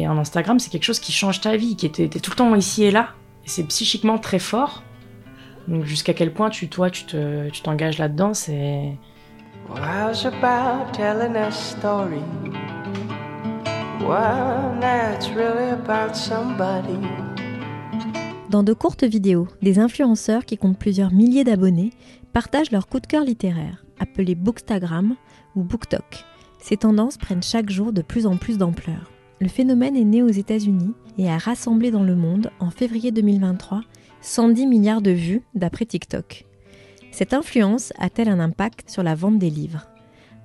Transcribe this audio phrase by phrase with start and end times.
[0.00, 2.54] Et en Instagram, c'est quelque chose qui change ta vie, qui était tout le temps
[2.54, 3.10] ici et là.
[3.44, 4.82] Et c'est psychiquement très fort.
[5.68, 8.96] Donc jusqu'à quel point tu, toi, tu te, tu t'engages là-dedans, c'est.
[18.48, 21.90] Dans de courtes vidéos, des influenceurs qui comptent plusieurs milliers d'abonnés
[22.32, 25.14] partagent leur coup de cœur littéraire, appelé Bookstagram
[25.54, 26.24] ou BookTok.
[26.58, 29.10] Ces tendances prennent chaque jour de plus en plus d'ampleur.
[29.42, 33.80] Le phénomène est né aux États-Unis et a rassemblé dans le monde, en février 2023,
[34.20, 36.44] 110 milliards de vues d'après TikTok.
[37.10, 39.86] Cette influence a-t-elle un impact sur la vente des livres?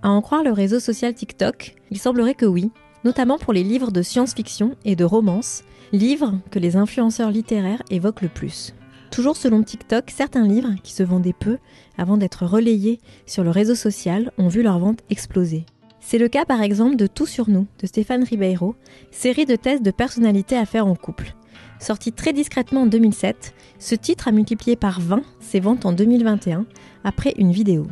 [0.01, 2.71] À en croire le réseau social TikTok, il semblerait que oui,
[3.03, 8.21] notamment pour les livres de science-fiction et de romance, livres que les influenceurs littéraires évoquent
[8.21, 8.73] le plus.
[9.11, 11.57] Toujours selon TikTok, certains livres qui se vendaient peu
[11.97, 15.65] avant d'être relayés sur le réseau social ont vu leur vente exploser.
[16.07, 18.75] C'est le cas par exemple de Tout sur nous de Stéphane Ribeiro,
[19.09, 21.33] série de tests de personnalité à faire en couple.
[21.79, 26.67] Sorti très discrètement en 2007, ce titre a multiplié par 20 ses ventes en 2021
[27.03, 27.87] après une vidéo.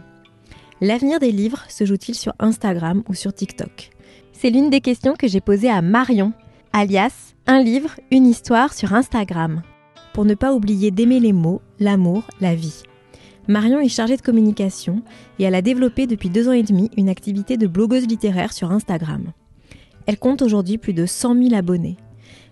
[0.79, 3.89] L'avenir des livres se joue-t-il sur Instagram ou sur TikTok?
[4.31, 6.33] C'est l'une des questions que j'ai posées à Marion,
[6.71, 9.63] alias Un livre, une histoire sur Instagram,
[10.13, 12.83] pour ne pas oublier d'aimer les mots, l'amour, la vie.
[13.47, 15.01] Marion est chargée de communication
[15.37, 18.71] et elle a développé depuis deux ans et demi une activité de blogueuse littéraire sur
[18.71, 19.33] Instagram.
[20.05, 21.97] Elle compte aujourd'hui plus de 100 000 abonnés.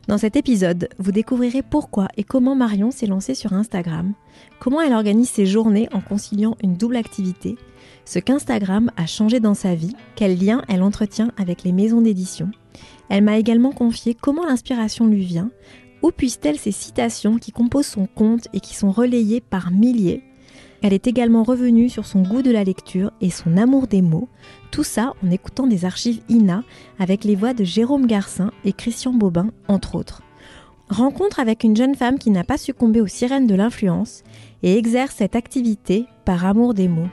[0.08, 4.14] Dans cet épisode, vous découvrirez pourquoi et comment Marion s'est lancée sur Instagram,
[4.60, 7.56] comment elle organise ses journées en conciliant une double activité,
[8.04, 12.50] ce qu'Instagram a changé dans sa vie, quel lien elle entretient avec les maisons d'édition.
[13.10, 15.52] Elle m'a également confié comment l'inspiration lui vient,
[16.02, 20.24] où puissent-elles ces citations qui composent son compte et qui sont relayées par milliers.
[20.82, 24.28] Elle est également revenue sur son goût de la lecture et son amour des mots,
[24.72, 26.64] tout ça en écoutant des archives INA
[27.00, 30.22] avec les voix de Jérôme Garcin et Christian Bobin, entre autres.
[30.90, 34.24] Rencontre avec une jeune femme qui n'a pas succombé aux sirènes de l'influence
[34.64, 37.08] et exerce cette activité par amour des mots.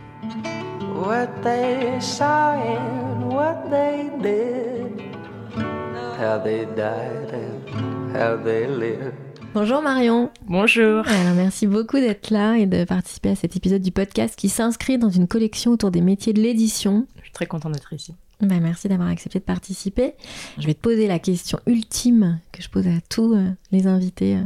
[9.54, 10.30] Bonjour Marion.
[10.46, 11.06] Bonjour.
[11.08, 14.98] Alors merci beaucoup d'être là et de participer à cet épisode du podcast qui s'inscrit
[14.98, 17.06] dans une collection autour des métiers de l'édition.
[17.18, 18.14] Je suis très contente d'être ici.
[18.40, 20.14] Ben, merci d'avoir accepté de participer.
[20.58, 24.36] Je vais te poser la question ultime que je pose à tous euh, les invités.
[24.36, 24.42] euh,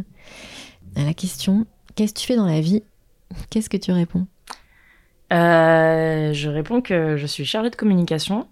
[0.97, 2.83] à la question qu'est-ce que tu fais dans la vie?
[3.51, 4.27] Qu'est-ce que tu réponds?
[5.33, 8.47] Euh, je réponds que je suis chargée de communication.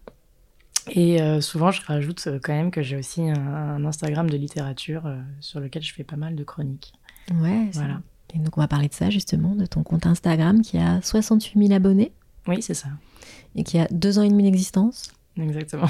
[0.90, 4.36] Et euh, souvent, je rajoute euh, quand même que j'ai aussi un, un Instagram de
[4.36, 6.92] littérature euh, sur lequel je fais pas mal de chroniques.
[7.34, 8.00] Ouais, Voilà.
[8.34, 11.58] Et donc on va parler de ça justement, de ton compte Instagram qui a 68
[11.66, 12.12] 000 abonnés
[12.46, 12.88] Oui, c'est ça.
[13.56, 15.10] et qui a deux ans et demi d'existence.
[15.36, 15.86] Exactement.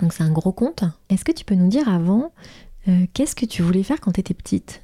[0.00, 0.84] Donc c'est un gros compte.
[1.08, 2.32] Est-ce que tu peux nous dire avant
[2.88, 4.82] euh, qu'est-ce que tu voulais faire quand tu étais petite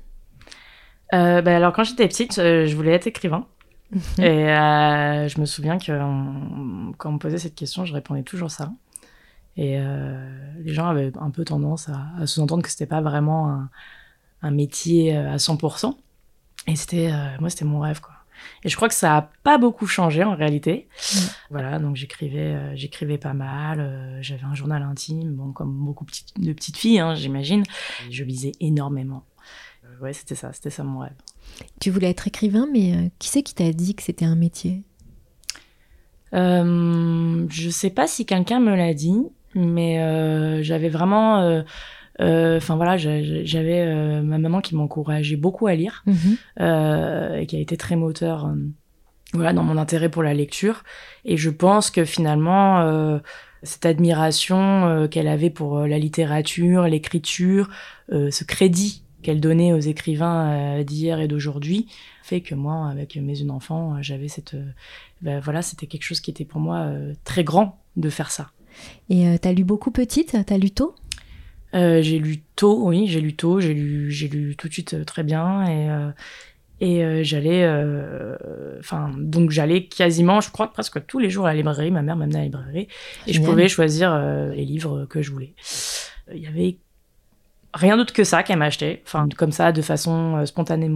[1.12, 3.46] bah, alors, quand j'étais petite, je voulais être écrivain.
[4.18, 8.24] Et euh, je me souviens que on- quand on me posait cette question, je répondais
[8.24, 8.72] toujours ça.
[9.56, 13.50] Et euh, les gens avaient un peu tendance à, à sous-entendre que c'était pas vraiment
[13.50, 13.70] un,
[14.42, 15.96] un métier euh, à 100%.
[16.68, 18.12] Et c'était, euh, moi, c'était mon rêve, quoi.
[18.64, 20.88] Et je crois que ça a pas beaucoup changé en réalité.
[21.14, 21.18] Mm.
[21.50, 23.80] Voilà, donc j'écrivais, euh, j'écrivais pas mal.
[23.80, 27.62] euh, J'avais un journal intime, bon, comme beaucoup de petites filles, hein, j'imagine.
[28.10, 29.24] Je lisais énormément.
[29.84, 31.14] Euh, ouais, c'était ça, c'était ça mon rêve.
[31.80, 34.82] Tu voulais être écrivain, mais qui c'est qui t'a dit que c'était un métier?
[36.32, 39.16] Je sais pas si quelqu'un me l'a dit,
[39.56, 41.40] mais euh, j'avais vraiment.
[41.40, 41.62] euh,
[42.20, 46.04] euh, Enfin voilà, j'a- j'avais euh, ma maman qui m'encourageait beaucoup à lire
[46.60, 48.46] euh, et qui a été très moteur.
[48.46, 48.54] euh,
[49.32, 50.84] voilà, dans mon intérêt pour la lecture.
[51.24, 53.18] Et je pense que finalement, euh,
[53.64, 57.68] cette admiration euh, qu'elle avait pour euh, la littérature, l'écriture,
[58.12, 61.88] euh, ce crédit qu'elle donnait aux écrivains euh, d'hier et d'aujourd'hui,
[62.22, 64.64] fait que moi, avec mes jeunes enfants, euh, j'avais cette, euh,
[65.20, 68.50] ben voilà, c'était quelque chose qui était pour moi euh, très grand de faire ça.
[69.08, 70.94] Et euh, t'as lu beaucoup petite T'as lu tôt
[71.74, 74.94] Euh, j'ai lu tôt, oui, j'ai lu tôt, j'ai lu, j'ai lu tout de suite
[74.94, 75.88] euh, très bien et,
[76.80, 77.66] Et j'allais,
[78.78, 81.90] enfin, donc j'allais quasiment, je crois, presque tous les jours à la librairie.
[81.90, 82.88] Ma mère m'amenait à la librairie
[83.26, 84.14] et je pouvais choisir
[84.54, 85.54] les livres que je voulais.
[86.34, 86.76] Il y avait
[87.76, 90.90] rien d'autre que ça qu'elle m'achetait, enfin, comme ça, de façon euh, spontanée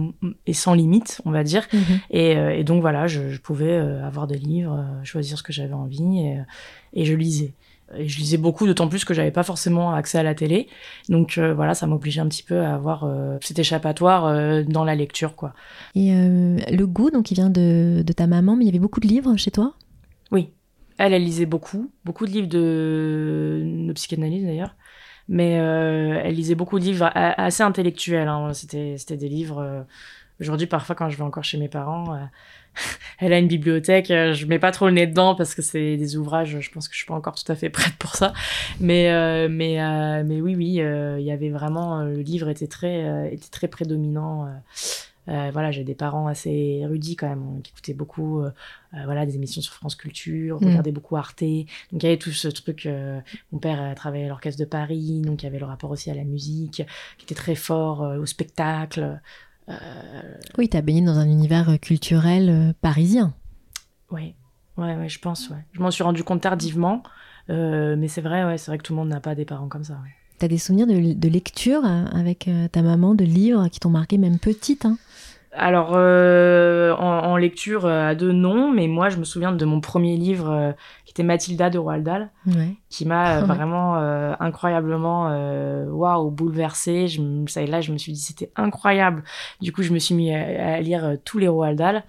[0.47, 1.67] et sans limite, on va dire.
[1.71, 1.81] Mhm.
[2.09, 5.53] Et, euh, et donc voilà, je, je pouvais euh, avoir des livres, choisir ce que
[5.53, 6.39] j'avais envie et,
[6.93, 7.53] et je lisais.
[7.97, 10.67] Et je lisais beaucoup, d'autant plus que j'avais pas forcément accès à la télé.
[11.09, 14.83] Donc euh, voilà, ça m'obligeait un petit peu à avoir euh, cet échappatoire euh, dans
[14.83, 15.53] la lecture, quoi.
[15.95, 18.99] Et le goût, donc, il vient de, de ta maman, mais il y avait beaucoup
[18.99, 19.73] de livres chez toi?
[20.31, 20.49] Oui,
[20.97, 24.75] elle, elle lisait beaucoup, beaucoup de livres de, de psychanalyse d'ailleurs.
[25.27, 28.27] Mais elle lisait beaucoup de livres assez intellectuels.
[28.27, 28.53] hein.
[28.53, 29.85] C'était, c'était des livres.
[30.41, 32.25] Aujourd'hui, parfois, quand je vais encore chez mes parents, euh,
[33.19, 34.09] elle a une bibliothèque.
[34.09, 36.59] euh, je mets pas trop le nez dedans parce que c'est des ouvrages.
[36.59, 38.33] Je pense que je suis pas encore tout à fait prête pour ça.
[38.79, 42.01] Mais, euh, mais, euh, mais oui, oui, il y avait vraiment.
[42.03, 44.51] le livre était très, était très prédominant.
[45.27, 48.43] voilà, j'ai des parents assez érudits quand même, qui écoutaient beaucoup
[48.91, 50.65] voilà, des émissions sur France Culture, Mm.
[50.65, 51.43] regardaient beaucoup Arte.
[51.43, 52.87] Donc il y avait tout ce truc.
[53.51, 56.09] mon père a travaillé à l'orchestre de Paris, donc il y avait le rapport aussi
[56.09, 56.83] à la musique,
[57.17, 59.21] qui était très fort, au spectacle.
[59.69, 59.73] Euh,
[60.57, 63.33] Oui, t'as baigné dans un univers euh, culturel euh, parisien.
[64.11, 64.35] ouais,
[64.77, 65.63] ouais, ouais, je pense, ouais.
[65.73, 67.03] Je m'en suis rendu compte tardivement,
[67.49, 69.83] mais c'est vrai, ouais, c'est vrai que tout le monde n'a pas des parents comme
[69.83, 69.93] ça.
[69.93, 70.09] ouais.
[70.39, 74.39] T'as des souvenirs de, de lecture avec ta maman, de livres qui t'ont marqué même
[74.39, 74.97] petite hein?
[75.53, 79.81] Alors, euh, en, en lecture à deux, non, mais moi, je me souviens de mon
[79.81, 80.73] premier livre,
[81.13, 82.29] qui était Mathilda de Roald Dahl.
[82.47, 82.75] Ouais.
[82.89, 83.47] qui m'a euh, Ouais.
[83.47, 89.23] vraiment euh, incroyablement euh, waouh bouleversée je ça là je me suis dit c'était incroyable
[89.61, 92.03] du coup je me suis mis à, à lire euh, tous les Roald Dahl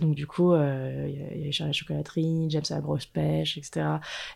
[0.00, 2.74] donc du coup euh, il y a- il y avait Charlie la chocolaterie James à
[2.74, 3.86] la grosse pêche etc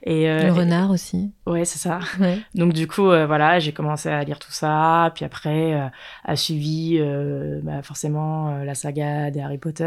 [0.03, 1.33] et euh, Le renard aussi.
[1.47, 2.39] ouais c'est ça Ouais.
[2.55, 5.87] donc du coup euh, voilà j'ai commencé à lire tout ça puis après euh,
[6.25, 9.85] a suivi euh, bah, forcément euh, la saga des Harry Potter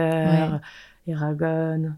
[1.08, 1.94] Eragon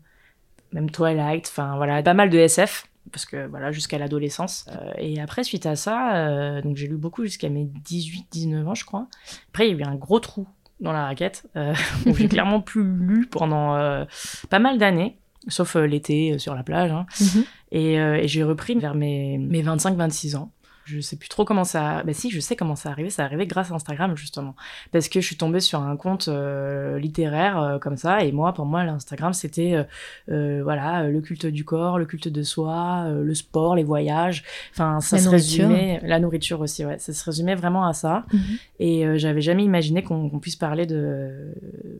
[0.74, 5.22] même Twilight enfin voilà pas mal de SF parce que voilà jusqu'à l'adolescence Euh, et
[5.22, 8.86] après suite à ça euh, donc j'ai lu beaucoup jusqu'à mes 18 19 ans je
[8.86, 9.08] crois
[9.50, 10.48] après il y a eu un gros trou
[10.80, 11.74] dans la raquette euh,
[12.06, 14.06] où j'ai clairement plus lu pendant euh,
[14.50, 15.18] pas mal d'années
[15.48, 17.06] sauf l'été sur la plage hein.
[17.20, 17.44] Mhm.
[17.74, 20.52] Et, et j'ai repris vers mes, mes 25-26 ans.
[20.86, 22.04] Je sais plus trop comment ça.
[22.04, 23.10] Bah si, je sais comment ça arrivé.
[23.10, 24.54] Ça arrivé grâce à Instagram justement,
[24.92, 28.24] parce que je suis tombée sur un compte euh, littéraire euh, comme ça.
[28.24, 29.86] Et moi, pour moi, l'Instagram, c'était
[30.30, 34.44] euh, voilà le culte du corps, le culte de soi, le sport, les voyages.
[34.72, 35.68] Enfin, ça La se nourriture.
[35.70, 36.02] résumait.
[36.04, 37.00] La nourriture aussi, ouais.
[37.00, 38.26] Ça se résumait vraiment à ça.
[38.34, 38.42] Mhm.
[38.80, 41.54] Et j'avais jamais imaginé qu'on puisse parler de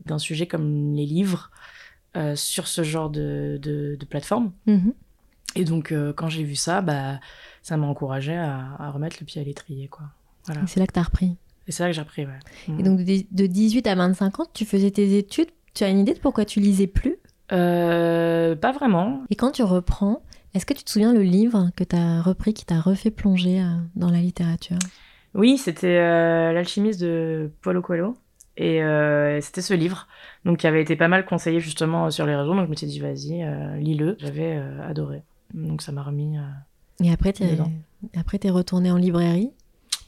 [0.04, 1.50] d'un sujet comme les livres
[2.34, 4.52] sur ce genre de, de, de plateforme.
[4.66, 4.92] Mhm.
[5.56, 7.18] Et donc, quand j'ai vu ça, bah,
[7.64, 10.04] ça m'a encouragé à, à remettre le pied à l'étrier, quoi.
[10.44, 10.60] Voilà.
[10.66, 11.36] C'est là que t'as repris.
[11.66, 12.38] Et c'est là que j'ai appris, ouais.
[12.68, 12.78] Mm.
[12.78, 15.48] Et donc de de 18 à 25 ans, tu faisais tes études.
[15.72, 17.16] Tu as une idée de pourquoi tu lisais plus?
[17.52, 19.22] Euh, pas vraiment.
[19.30, 20.22] Et quand tu reprends,
[20.52, 23.60] est-ce que tu te souviens le livre que tu as repris qui t'a refait plonger
[23.60, 23.64] euh,
[23.96, 24.78] dans la littérature?
[25.32, 28.16] Oui, c'était euh, L'alchimiste de Paulo Coelho.
[28.56, 30.06] Et euh, c'était ce livre,
[30.44, 32.54] donc qui avait été pas mal conseillé justement sur les réseaux.
[32.54, 33.44] Donc je me suis dit, vas-y,
[33.82, 34.16] lis-le.
[34.20, 35.22] J'avais adoré.
[35.54, 36.36] Donc ça m'a remis.
[37.00, 37.04] Euh.
[37.04, 37.70] Et après, t'es Dedans.
[38.16, 39.50] après t'es retourné en librairie?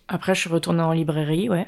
[0.08, 1.66] Après, je suis retournée en librairie, ouais.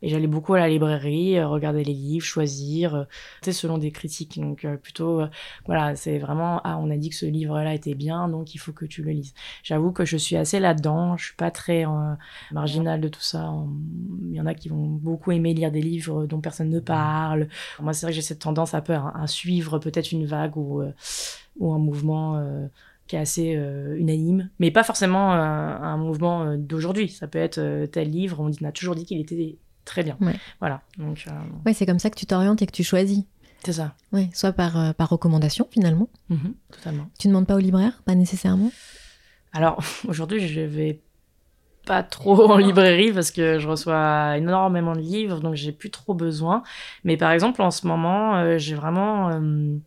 [0.00, 3.04] Et j'allais beaucoup à la librairie, euh, regarder les livres, choisir, euh,
[3.42, 4.38] tu sais, selon des critiques.
[4.40, 5.28] Donc euh, plutôt, euh,
[5.66, 8.70] voilà, c'est vraiment, ah, on a dit que ce livre-là était bien, donc il faut
[8.72, 9.34] que tu le lises.
[9.64, 12.14] J'avoue que je suis assez là-dedans, je suis pas très euh,
[12.52, 13.52] marginale de tout ça.
[14.30, 17.48] Il y en a qui vont beaucoup aimer lire des livres dont personne ne parle.
[17.80, 20.56] Moi, c'est vrai que j'ai cette tendance un peu à, à suivre peut-être une vague
[20.56, 20.92] ou, euh,
[21.58, 22.36] ou un mouvement...
[22.36, 22.68] euh,
[23.08, 27.08] qui est assez euh, unanime, mais pas forcément euh, un mouvement euh, d'aujourd'hui.
[27.08, 30.16] Ça peut être tel livre, on dit- on a toujours dit qu'il était très bien.
[30.20, 30.34] Ouais.
[30.60, 31.24] Voilà, donc
[31.66, 33.24] Ouais, c'est comme ça que tu t'orientes et que tu choisis.
[33.64, 33.94] c'est ça.
[34.12, 36.08] Ouais, soit par, par recommandation finalement.
[36.28, 37.06] Mhm, totalement.
[37.18, 38.70] Tu demandes pas au libraire, pas nécessairement?
[39.52, 41.00] Alors aujourd'hui, je vais
[41.86, 46.12] pas trop en librairie parce que je reçois énormément de livres, donc j'ai plus trop
[46.12, 46.62] besoin.
[47.04, 49.78] Mais par exemple, en ce moment, euh, j'ai vraiment, euh,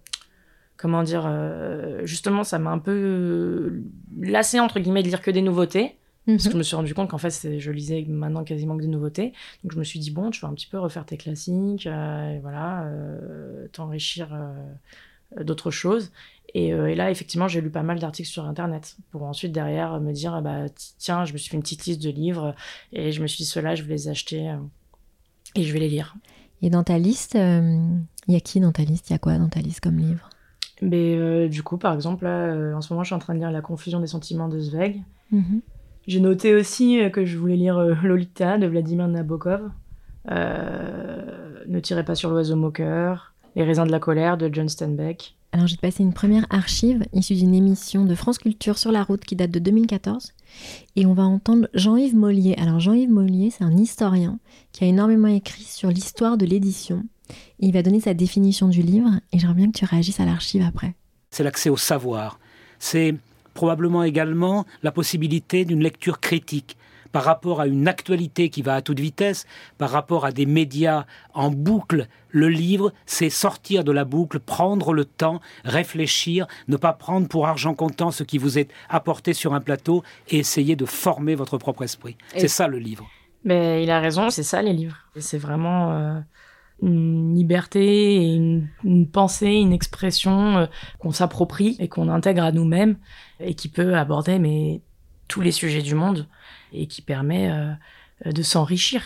[0.81, 3.83] comment dire, euh, justement, ça m'a un peu euh,
[4.19, 5.97] lassé entre guillemets de lire que des nouveautés.
[6.27, 8.88] Parce que je me suis rendu compte qu'en fait, je lisais maintenant quasiment que des
[8.88, 9.33] nouveautés.
[9.63, 12.35] Donc je me suis dit, bon, tu vas un petit peu refaire tes classiques, euh,
[12.35, 14.38] et voilà, euh, t'enrichir
[15.39, 16.11] d'autres choses.
[16.53, 20.13] Et, et là, effectivement, j'ai lu pas mal d'articles sur Internet pour ensuite, derrière, me
[20.13, 22.55] dire, ah bah, ti- tiens, je me suis fait une petite liste de livres
[22.93, 24.55] et je me suis dit, ceux-là, je vais les acheter
[25.55, 26.15] et je vais les lire.
[26.61, 29.09] Et dans ta liste, il y a qui dans ta liste?
[29.09, 30.29] Il y a quoi dans ta liste comme livre?
[30.81, 33.35] Mais euh, du coup, par exemple, là, euh, en ce moment, je suis en train
[33.35, 35.03] de lire La confusion des sentiments de Zweig.
[35.31, 35.61] Mhm.
[36.07, 39.69] J'ai noté aussi euh, que je voulais lire Lolita de Vladimir Nabokov.
[40.27, 45.35] Ne tirez pas sur l'oiseau moqueur, Les raisins de la colère de John Steinbeck.
[45.53, 49.25] Alors, j'ai passé une première archive issue d'une émission de France Culture sur la route
[49.25, 50.31] qui date de 2014.
[50.96, 52.55] Et on va entendre Jean-Yves Mollier.
[52.58, 54.39] Alors, Jean-Yves Mollier, c'est un historien
[54.72, 57.03] qui a énormément écrit sur l'histoire de l'édition.
[57.60, 60.63] Il va donner sa définition du livre et j'aimerais bien que tu réagisses à l'archive
[60.63, 60.96] après.
[61.31, 62.39] C'est l'accès au savoir.
[62.79, 63.15] C'est
[63.53, 66.77] probablement également la possibilité d'une lecture critique
[67.12, 69.46] par rapport à une actualité qui va à toute vitesse,
[69.77, 74.94] par rapport à des médias en boucle, le livre, c'est sortir de la boucle, prendre
[74.94, 79.53] le temps, réfléchir, ne pas prendre pour argent comptant ce qui vous est apporté sur
[79.53, 82.18] un plateau et essayer de former votre propre esprit.
[82.36, 83.10] C'est ça le livre.
[83.44, 84.98] Mais il a raison, c'est ça les livres.
[85.18, 86.20] C'est vraiment euh,
[86.82, 90.65] une liberté une, pensée, une expression euh,
[91.00, 92.98] qu'on s'approprie et qu'on intègre à nous-mêmes
[93.39, 94.82] et qui peut aborder mais
[95.27, 96.27] tous les sujets du monde
[96.72, 97.74] et qui permet euh,
[98.25, 99.04] de s'enrichir.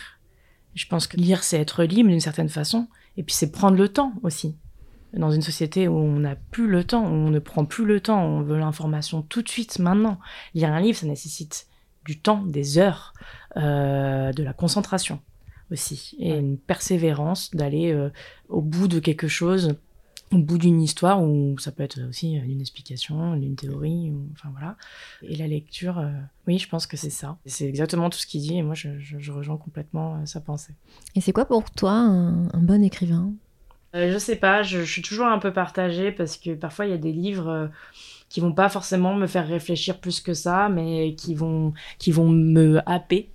[0.73, 3.89] Je pense que lire, c'est être libre d'une certaine façon, et puis c'est prendre le
[3.89, 4.55] temps aussi.
[5.13, 8.01] Dans une société où on n'a plus le temps, où on ne prend plus le
[8.01, 10.19] temps, on veut l'information tout de suite, maintenant.
[10.53, 11.67] Lire un livre, ça nécessite
[12.03, 13.13] du temps, des heures,
[13.55, 15.21] euh, de la concentration
[15.71, 18.09] aussi, et une persévérance d'aller euh,
[18.49, 19.77] au bout de quelque chose
[20.35, 24.75] au bout d'une histoire ou ça peut être aussi une explication, une théorie, enfin voilà.
[25.23, 26.11] Et la lecture, euh,
[26.47, 27.37] oui, je pense que c'est ça.
[27.45, 30.73] C'est exactement tout ce qu'il dit et moi je, rejoins complètement euh, sa pensée.
[31.15, 33.31] Et c'est quoi pour toi un, bon écrivain?
[33.95, 36.95] Euh, Je sais pas, je, suis toujours un peu partagée parce que parfois il y
[36.95, 37.69] a des livres
[38.29, 42.29] qui vont pas forcément me faire réfléchir plus que ça, mais qui vont, qui vont
[42.29, 43.29] me happer.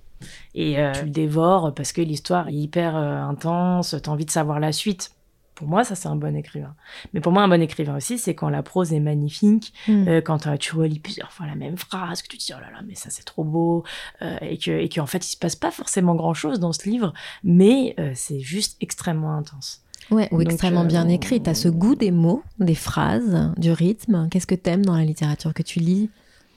[0.54, 4.61] Et tu le dévores parce que l'histoire est hyper intense, tu as envie de savoir
[4.61, 5.12] la suite.
[5.61, 6.75] Pour moi, ça, c'est un bon écrivain.
[7.12, 10.09] Mais pour moi, un bon écrivain aussi, c'est quand la prose est magnifique, mm.
[10.09, 12.61] euh, quand euh, tu relis plusieurs fois la même phrase, que tu te dis, oh
[12.62, 13.85] là là, mais ça, c'est trop beau,
[14.23, 17.12] euh, et que et qu'en fait, il se passe pas forcément grand-chose dans ce livre,
[17.45, 19.85] mais c'est juste extrêmement intense.
[20.11, 21.43] Ouais, ou extrêmement bien écrit.
[21.43, 24.29] Tu as ce goût des mots, des phrases, du rythme.
[24.31, 26.09] Qu'est-ce que tu aimes dans la littérature que tu lis?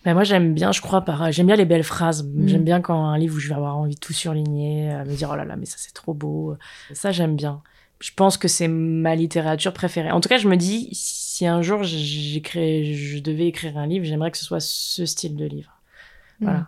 [0.05, 2.23] Ben moi j'aime bien, je crois, par j'aime bien les belles phrases.
[2.23, 2.47] Mm.
[2.47, 5.29] J'aime bien quand un livre où je vais avoir envie de tout surligner, me dire
[5.29, 6.55] oh là là mais ça c'est trop beau.
[6.93, 7.61] Ça j'aime bien
[8.03, 10.11] je pense que c'est ma littérature préférée.
[10.11, 14.03] En tout cas, je me dis, si un jour j'écris, je devais écrire un livre,
[14.03, 15.71] j'aimerais que ce soit ce style de livre.
[16.41, 16.45] Mm.
[16.45, 16.67] Voilà.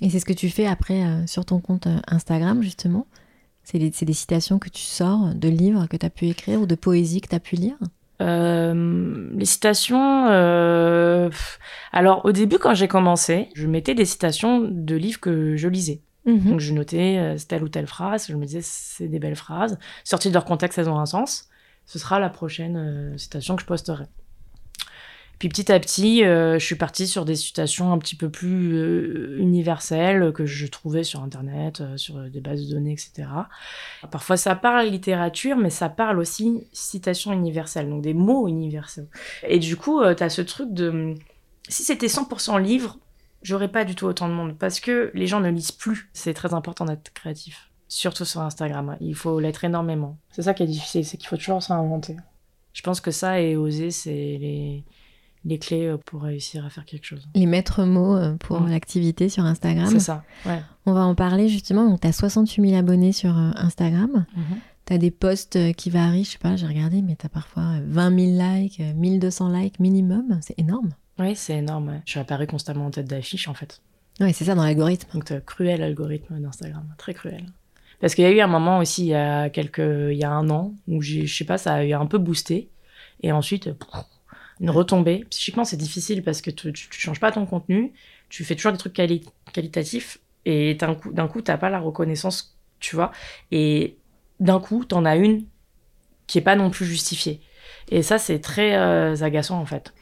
[0.00, 3.06] Et c'est ce que tu fais après euh, sur ton compte euh, Instagram, justement?
[3.62, 6.74] C'est des citations que tu sors de livres que tu as pu écrire ou de
[6.74, 7.76] poésie que tu as pu lire?
[8.22, 10.26] Euh, les citations,
[11.92, 16.00] alors au début quand j'ai commencé, je mettais des citations de livres que je lisais.
[16.26, 16.50] Mhm.
[16.50, 19.78] Donc je notais euh, telle ou telle phrase, je me disais c'est des belles phrases.
[20.04, 21.48] Sorties de leur contexte, elles ont un sens.
[21.86, 24.04] Ce sera la prochaine euh, citation que je posterai.
[25.38, 29.36] Puis petit à petit, euh, je suis partie sur des citations un petit peu plus
[29.38, 33.28] universelles que je trouvais sur Internet, sur des bases de données, etc.
[34.10, 39.08] Parfois ça parle littérature, mais ça parle aussi citation universelle, donc des mots universels.
[39.46, 41.14] Et du coup, tu as ce truc de...
[41.68, 42.98] Si c'était 100% livre,
[43.44, 46.10] j'aurais pas du tout autant de monde parce que les gens ne lisent plus.
[46.12, 48.96] C'est très important d'être créatif, surtout sur Instagram.
[49.00, 50.18] Il faut l'être énormément.
[50.30, 52.16] C'est ça qui est difficile, c'est qu'il faut toujours s'inventer.
[52.72, 54.84] Je pense que ça et oser, c'est les,
[55.44, 57.28] les clés euh, pour réussir à faire quelque chose.
[57.34, 59.88] Les maîtres mots euh, pour l'activité sur Instagram.
[59.90, 60.60] C'est ça, ouais.
[60.86, 61.88] On va en parler justement.
[61.88, 64.26] Donc, tu as 68 000 abonnés sur euh, Instagram.
[64.36, 64.56] Mm-hmm.
[64.86, 67.78] Tu as des posts qui varient, je sais pas, j'ai regardé, mais tu as parfois
[67.86, 70.38] 20 000 likes, 1200 likes minimum.
[70.42, 70.90] C'est énorme.
[71.18, 72.02] Oui, c'est énorme.
[72.04, 73.80] Je suis apparu constamment en tête d'affiche, en fait.
[74.20, 75.08] Oui, c'est ça dans l'algorithme.
[75.12, 77.46] Donc, as cruel algorithme d'Instagram, très cruel.
[78.00, 80.30] Parce qu'il y a eu un moment aussi, il y a, quelques, il y a
[80.30, 82.68] un an, où je sais pas, ça a eu un peu boosté.
[83.22, 83.70] Et ensuite,
[84.60, 85.24] une retombée.
[85.30, 87.92] Psychiquement, c'est difficile parce que tu, tu, changes pas ton contenu,
[88.28, 92.56] tu fais toujours des trucs qualitatifs, et d'un coup, d'un coup, t'as pas la reconnaissance,
[92.80, 93.12] tu vois.
[93.50, 93.96] Et
[94.40, 95.46] d'un coup, tu en as une
[96.26, 97.40] qui est pas non plus justifiée.
[97.90, 99.94] Et ça, c'est très euh, agaçant, en fait.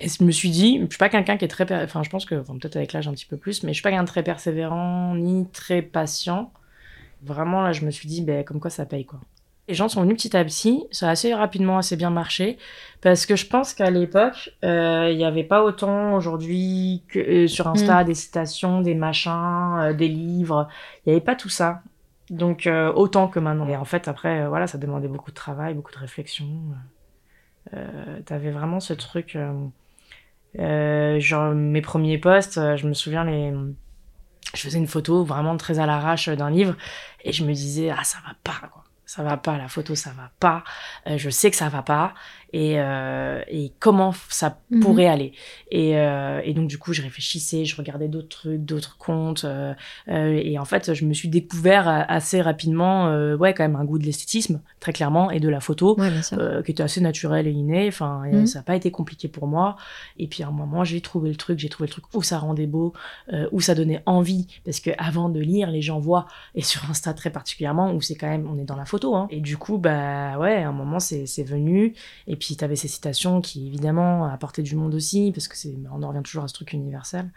[0.00, 2.24] Et je me suis dit, je suis pas quelqu'un qui est très, enfin, je pense
[2.24, 4.22] que, peut-être avec l'âge un petit peu plus, mais je suis pas quelqu'un de très
[4.22, 6.52] persévérant ni très patient.
[7.22, 9.20] Vraiment, là, je me suis dit, ben, comme quoi ça paye, quoi.
[9.68, 12.56] Les gens sont venus petit à petit, ça a assez rapidement, assez bien marché,
[13.02, 17.46] parce que je pense qu'à l'époque, euh, il n'y avait pas autant aujourd'hui que euh,
[17.48, 18.06] sur Insta mm.
[18.06, 20.68] des citations, des machins, euh, des livres,
[21.04, 21.82] il n'y avait pas tout ça.
[22.30, 23.66] Donc autant que maintenant.
[23.68, 26.46] Et en fait, après, voilà, ça demandait beaucoup de travail, beaucoup de réflexion.
[28.26, 29.54] T'avais vraiment ce truc euh,
[30.56, 33.52] genre mes premiers posts, euh, je me souviens les
[34.54, 36.74] je faisais une photo vraiment très à l'arrache d'un livre
[37.22, 38.84] et je me disais ah ça va pas quoi.
[39.04, 40.64] Ça va pas la photo ça va pas.
[41.06, 42.14] Euh, je sais que ça va pas
[42.52, 44.80] et, euh, et comment ça Mhm.
[44.80, 45.32] pourrait aller.
[45.70, 49.44] Et, euh, et donc, du coup, je réfléchissais, je regardais d'autres trucs, d'autres comptes.
[49.44, 49.74] euh,
[50.08, 53.98] et en fait, je me suis découvert a- assez rapidement, ouais, quand même un goût
[53.98, 55.98] de l'esthétisme, très clairement, et de la photo.
[55.98, 56.10] Ouais,
[56.64, 57.88] qui était assez naturel et inné.
[57.88, 58.46] Enfin, Mhm.
[58.46, 59.76] ça n'a pas été compliqué pour moi.
[60.18, 62.38] Et puis à un moment, j'ai trouvé le truc, j'ai trouvé le truc où ça
[62.38, 62.92] rendait beau,
[63.52, 64.46] où ça donnait envie.
[64.64, 68.14] Parce que avant de lire, les gens voient, et sur Insta très particulièrement, où c'est
[68.14, 69.14] quand même, on est dans la photo.
[69.14, 69.26] Hein.
[69.30, 71.94] Et du coup, bah ouais, à un moment, c'est c'est venu.
[72.26, 75.74] Et puis tu avais ces citations qui, évidemment, apportaient du monde aussi, parce que c'est,
[75.92, 77.30] on en revient toujours à ce truc universel.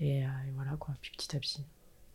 [0.00, 0.94] Et, euh, et voilà, quoi.
[1.02, 1.62] Puis petit à petit.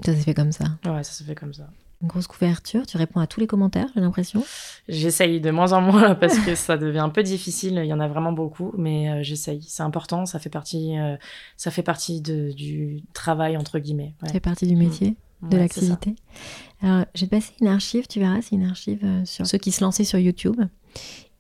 [0.04, 0.66] Ça s'est fait comme ça.
[0.86, 1.70] Ouais, ça se fait comme ça.
[2.02, 4.44] Une grosse couverture, tu réponds à tous les commentaires, j'ai l'impression.
[4.90, 7.80] J'essaye de moins en moins parce que ça devient un peu difficile.
[7.84, 9.62] Il y en a vraiment beaucoup, mais euh, j'essaye.
[9.62, 10.26] C'est important.
[10.26, 11.16] Ça fait partie, euh,
[11.58, 14.16] ça fait partie de, du travail entre guillemets.
[14.24, 14.30] Ouais.
[14.30, 15.90] Ça fait partie du métier, de Ouais, c'est ça.
[15.90, 16.16] l'activité.
[16.82, 20.04] Alors, j'ai passé une archive, tu verras, c'est une archive sur ceux qui se lançaient
[20.04, 20.60] sur YouTube.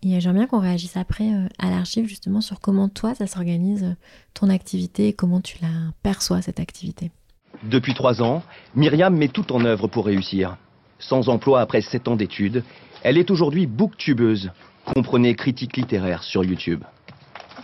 [0.03, 3.27] Et euh, j'aimerais bien qu'on réagisse après euh, à l'archive, justement, sur comment toi, ça
[3.27, 3.95] s'organise, euh,
[4.33, 5.69] ton activité, et comment tu la
[6.01, 7.11] perçois, cette activité.
[7.63, 8.41] Depuis trois ans,
[8.75, 10.57] Myriam met tout en œuvre pour réussir.
[10.97, 12.63] Sans emploi après sept ans d'études,
[13.03, 14.51] elle est aujourd'hui booktubeuse.
[14.85, 16.83] Comprenez critique littéraire sur YouTube.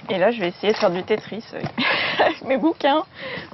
[0.09, 1.43] Et là, je vais essayer de faire du Tetris
[2.19, 3.03] avec mes bouquins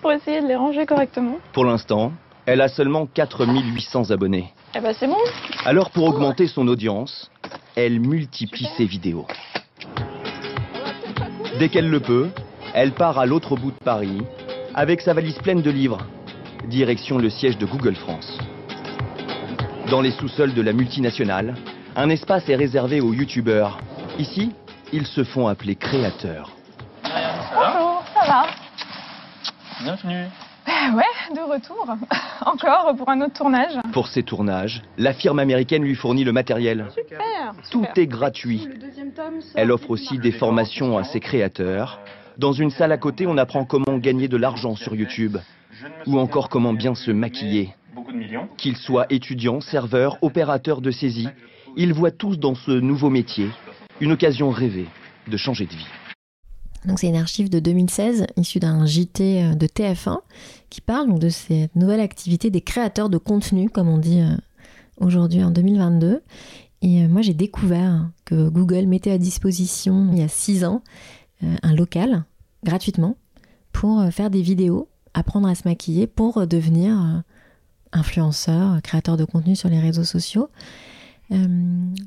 [0.01, 1.37] pour essayer de les ranger correctement.
[1.53, 2.11] Pour l'instant,
[2.45, 4.53] elle a seulement 4800 abonnés.
[4.75, 5.17] Eh ben, c'est bon.
[5.65, 7.31] Alors pour augmenter son audience,
[7.75, 9.27] elle multiplie ses vidéos.
[11.60, 12.29] Dès qu'elle le peut,
[12.74, 14.22] elle part à l'autre bout de Paris
[14.74, 16.00] avec sa valise pleine de livres,
[16.67, 18.38] direction le siège de Google France.
[19.89, 21.55] Dans les sous-sols de la multinationale,
[21.95, 23.79] un espace est réservé aux youtubeurs.
[24.17, 24.51] Ici,
[24.91, 26.51] ils se font appeler créateurs.
[27.03, 28.45] Bonjour, ça va?
[29.83, 30.25] Bienvenue.
[30.65, 31.86] Ben Ouais, de retour.
[32.45, 33.74] Encore pour un autre tournage.
[33.91, 36.88] Pour ces tournages, la firme américaine lui fournit le matériel.
[36.95, 37.19] Super.
[37.71, 38.67] Tout est gratuit.
[39.55, 42.00] Elle offre aussi des formations à ses créateurs.
[42.38, 45.38] Dans une salle à côté, on apprend comment gagner de l'argent sur YouTube
[46.07, 47.73] ou encore comment bien se maquiller.
[47.93, 48.47] Beaucoup de millions.
[48.57, 51.29] Qu'ils soient étudiants, serveurs, opérateurs de saisie,
[51.77, 53.50] ils voient tous dans ce nouveau métier
[54.01, 54.88] une occasion rêvée
[55.27, 55.88] de changer de vie.
[56.85, 60.17] Donc c'est une archive de 2016 issue d'un JT euh, de TF1
[60.69, 64.35] qui parle donc de cette nouvelle activité des créateurs de contenu, comme on dit euh,
[64.98, 66.22] aujourd'hui en 2022.
[66.83, 70.83] Et euh, moi j'ai découvert que Google mettait à disposition il y a six ans
[71.43, 72.25] euh, un local
[72.63, 73.15] gratuitement
[73.72, 77.24] pour euh, faire des vidéos, apprendre à se maquiller pour devenir
[77.93, 80.50] influenceur, créateur de contenu sur les réseaux sociaux.
[81.31, 81.48] Euh,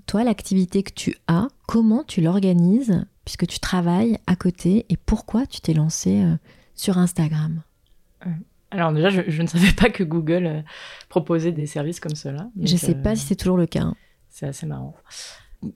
[0.07, 5.47] toi, l'activité que tu as, comment tu l'organises puisque tu travailles à côté et pourquoi
[5.47, 6.37] tu t'es lancé euh,
[6.75, 7.63] sur Instagram?
[8.71, 10.65] Alors déjà, je, je ne savais pas que Google
[11.09, 12.49] proposait des services comme cela.
[12.61, 13.83] Je Donc, sais euh, pas si c'est toujours le cas.
[13.83, 13.95] hein.
[14.39, 14.95] C'est assez marrant.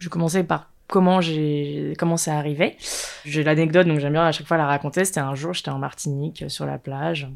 [0.01, 2.77] Je commençais par comment j'ai comment c'est arrivé.
[3.25, 5.07] J'ai l'anecdote donc j'aime bien à chaque fois la raconter.
[5.07, 7.27] C'était un jour j'étais en Martinique euh, sur la plage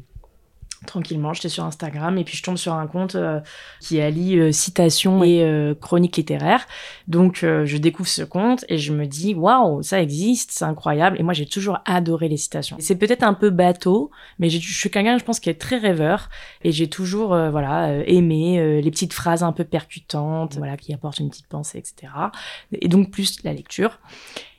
[0.85, 3.39] tranquillement, j'étais sur Instagram et puis je tombe sur un compte euh,
[3.79, 6.65] qui allie euh, citations et euh, chroniques littéraires.
[7.07, 11.19] Donc euh, je découvre ce compte et je me dis waouh, ça existe, c'est incroyable
[11.19, 12.77] et moi j'ai toujours adoré les citations.
[12.79, 16.29] C'est peut-être un peu bateau, mais je suis quelqu'un je pense qui est très rêveur
[16.63, 20.93] et j'ai toujours euh, voilà euh, aimé les petites phrases un peu percutantes, voilà qui
[20.93, 22.11] apportent une petite pensée etc.
[22.71, 23.99] Et donc plus la lecture.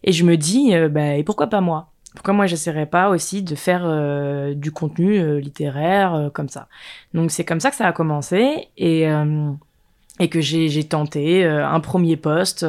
[0.05, 1.93] Et je me dis bah et pourquoi pas moi?
[2.17, 6.67] Pourquoi moi j'essaierais pas aussi de faire euh, du contenu euh, littéraire euh, comme ça.
[7.15, 9.07] Donc c'est comme ça que ça a commencé et
[10.19, 12.67] et que j'ai tenté un premier post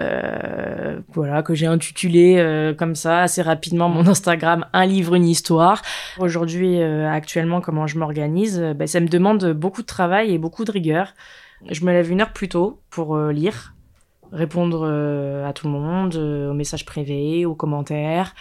[0.00, 5.82] euh, voilà que j'ai intitulé comme ça assez rapidement mon Instagram un livre une histoire.
[6.18, 10.72] Aujourd'hui actuellement comment je m'organise ben, ça me demande beaucoup de travail et beaucoup de
[10.72, 11.14] rigueur.
[11.70, 13.74] Je me lève une heure plus tôt pour lire
[14.32, 18.34] répondre euh, à tout le monde, euh, aux messages privés, aux commentaires,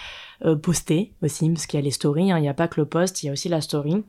[0.46, 2.80] euh, poster aussi, parce qu'il y a les stories, hein, il n'y a pas que
[2.80, 4.04] le post, il y a aussi la story,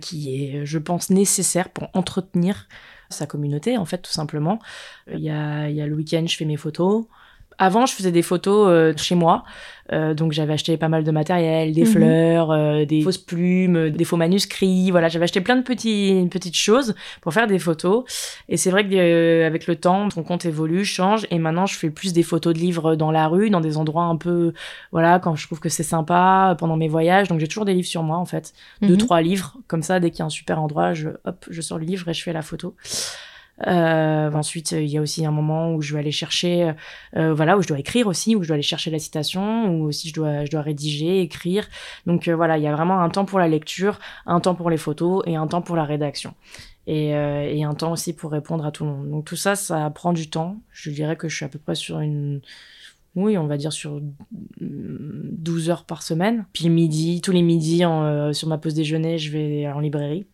[0.00, 2.66] qui est, je pense, nécessaire pour entretenir
[3.08, 4.58] sa communauté, en fait, tout simplement.
[5.12, 7.04] Il y a, y a le week-end, je fais mes photos.
[7.62, 9.44] Avant, je faisais des photos euh, chez moi,
[9.92, 11.86] euh, donc j'avais acheté pas mal de matériel, des Mhm.
[11.86, 16.26] fleurs, euh, des fausses plumes, euh, des faux manuscrits, voilà, j'avais acheté plein de petits,
[16.30, 18.04] petites choses pour faire des photos.
[18.48, 22.14] Et c'est vrai qu'avec le temps, ton compte évolue, change, et maintenant je fais plus
[22.14, 24.54] des photos de livres dans la rue, dans des endroits un peu,
[24.90, 27.28] voilà, quand je trouve que c'est sympa, pendant mes voyages.
[27.28, 28.96] Donc j'ai toujours des livres sur moi en fait, deux Mhm.
[28.98, 31.76] trois livres, comme ça, dès qu'il y a un super endroit, je, hop, je sors
[31.78, 32.74] le livre et je fais la photo.
[33.66, 36.72] Euh, ensuite, il y a aussi un moment où je vais aller chercher,
[37.16, 39.84] euh, voilà, où je dois écrire aussi, où je dois aller chercher la citation, où
[39.84, 41.66] aussi je dois, je dois rédiger, écrire.
[42.06, 44.70] Donc euh, voilà, il y a vraiment un temps pour la lecture, un temps pour
[44.70, 46.34] les photos et un temps pour la rédaction.
[46.86, 49.10] Et, euh, et un temps aussi pour répondre à tout le monde.
[49.10, 50.60] Donc tout ça, ça prend du temps.
[50.70, 52.40] Je dirais que je suis à peu près sur une
[53.14, 54.00] Oui, on va dire sur
[54.60, 56.46] 12 heures par semaine.
[56.52, 60.26] Puis le midi, tous les midis, en, sur ma pause déjeuner, je vais en librairie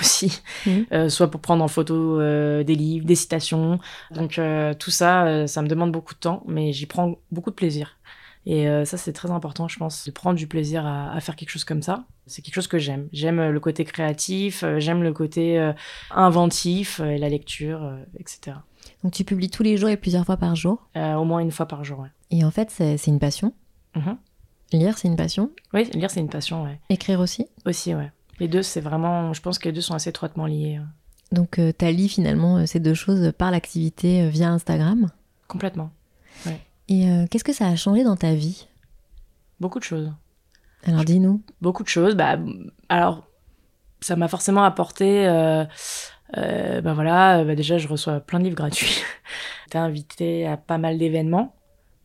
[0.00, 1.08] aussi, mmh.
[1.08, 3.78] soit pour prendre en photo des livres, des citations.
[4.10, 4.40] Donc
[4.78, 7.96] tout ça, ça me demande beaucoup de temps, mais j'y prends beaucoup de plaisir.
[8.46, 11.50] Et euh, ça, c'est très important, je pense, de prendre du plaisir à, faire quelque
[11.50, 12.04] chose comme ça.
[12.28, 13.08] C'est quelque chose que j'aime.
[13.12, 15.72] J'aime euh, le côté créatif, euh, j'aime le côté
[16.12, 18.58] inventif, et la lecture, etc.
[19.02, 20.88] Donc tu publies tous les jours et plusieurs fois par jour?
[20.94, 22.08] Au moins une fois par jour, ouais.
[22.30, 23.52] Et en fait, c'est une passion?
[23.96, 24.16] Mm-hmm.
[24.72, 25.50] Lire, c'est une passion?
[25.74, 26.80] Oui, lire, c'est une passion, ouais.
[26.88, 27.46] Écrire aussi?
[27.64, 28.10] Aussi, ouais.
[28.40, 29.32] Les deux, c'est vraiment...
[29.32, 30.80] Je pense que les deux sont assez étroitement liés.
[31.32, 35.08] Donc tu as lis finalement ces deux choses par l'activité via Instagram?
[35.48, 35.90] Complètement,
[36.46, 36.60] ouais.
[36.88, 38.66] Et euh, qu'est-ce que ça a changé dans ta vie?
[39.60, 40.12] Beaucoup de choses.
[40.84, 41.42] Alors dis-nous.
[41.60, 42.14] Beaucoup de choses.
[42.14, 42.38] Bah,
[42.88, 43.26] alors,
[44.00, 45.26] ça m'a forcément apporté.
[45.26, 45.64] Euh,
[46.36, 49.02] euh, bah voilà, bah déjà, je reçois plein de livres gratuits.
[49.70, 51.54] T'es invité à pas mal d'événements.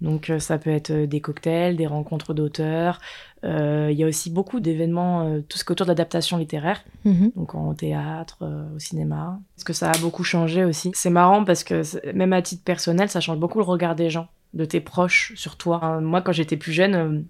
[0.01, 2.99] Donc, ça peut être des cocktails, des rencontres d'auteurs.
[3.43, 6.83] Il y a aussi beaucoup d'événements, tout ce qui est autour de l'adaptation littéraire.
[7.05, 7.35] Mm-hmm.
[7.35, 8.37] Donc, en théâtre,
[8.75, 9.39] au cinéma.
[9.55, 10.91] Parce que ça a beaucoup changé aussi.
[10.95, 11.83] C'est marrant parce que,
[12.13, 15.55] même à titre personnel, ça change beaucoup le regard des gens de tes proches sur
[15.55, 16.01] toi.
[16.01, 17.21] Moi, quand j'étais plus jeune, euh,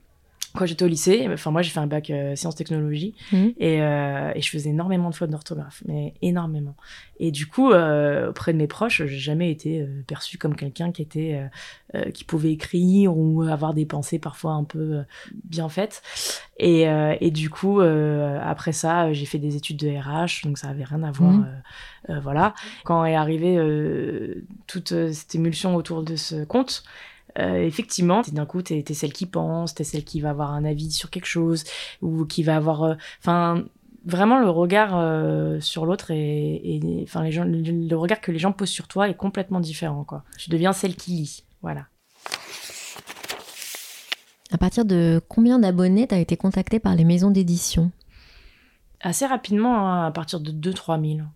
[0.55, 3.53] quand j'étais au lycée, enfin moi j'ai fait un bac euh, sciences technologies mhm.
[3.57, 6.75] et, euh, et, je faisais énormément de fautes d'orthographe, mais énormément.
[7.19, 11.39] Et du coup, auprès de mes proches, j'ai jamais été perçue comme quelqu'un qui était,
[12.15, 15.03] qui pouvait écrire ou avoir des pensées parfois un peu
[15.43, 16.01] bien faites.
[16.57, 16.87] Et,
[17.21, 21.03] et du coup, après ça, j'ai fait des études de RH, donc ça avait rien
[21.03, 21.33] à voir.
[21.33, 22.19] Mhm.
[22.23, 22.55] voilà.
[22.85, 23.55] Quand est arrivée
[24.65, 26.83] toute cette émulsion autour de ce compte,
[27.39, 30.65] euh, effectivement, d'un coup, t'es es celle qui pense, t'es celle qui va avoir un
[30.65, 31.63] avis sur quelque chose,
[32.01, 32.83] ou qui va avoir...
[32.83, 33.63] Euh, enfin,
[34.05, 38.51] vraiment, le regard euh, sur l'autre et, enfin, les gens, le, regard que les gens
[38.51, 40.23] posent sur toi est complètement différent, quoi.
[40.37, 41.87] Tu deviens celle qui lit, voilà.
[44.51, 47.91] À partir de combien d'abonnés t'as été contacté par les maisons d'édition?
[48.99, 51.27] Assez rapidement, hein, à partir de 2-3 000.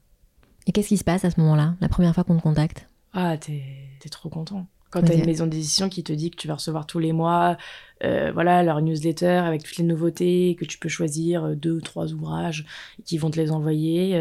[0.68, 2.88] Et qu'est-ce qui se passe à ce moment-là, la première fois qu'on te contacte?
[3.14, 4.68] Ah, t'es trop content.
[4.90, 7.12] Quand tu as une maison d'édition qui te dit que tu vas recevoir tous les
[7.12, 7.58] mois
[8.06, 11.82] euh, voilà, leur newsletter avec toutes les nouveautés, que tu peux choisir euh, deux ou
[11.82, 12.66] trois ouvrages
[13.04, 14.16] qui vont te les envoyer,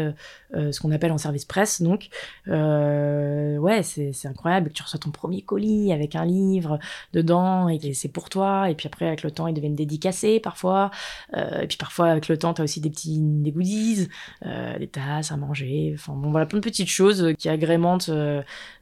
[0.55, 1.81] euh, ce qu'on appelle en service presse.
[1.81, 2.09] Donc,
[2.47, 6.79] ouais, c'est incroyable que tu reçois ton premier colis avec un livre
[7.13, 8.69] dedans et c'est pour toi.
[8.69, 10.91] Et puis après, avec le temps, ils deviennent dédicacés parfois.
[11.35, 14.07] et puis parfois, avec le temps, tu as aussi des petits des goodies,
[14.79, 15.91] des tasses à manger.
[15.95, 18.11] Enfin, bon, voilà, plein de petites choses qui agrémentent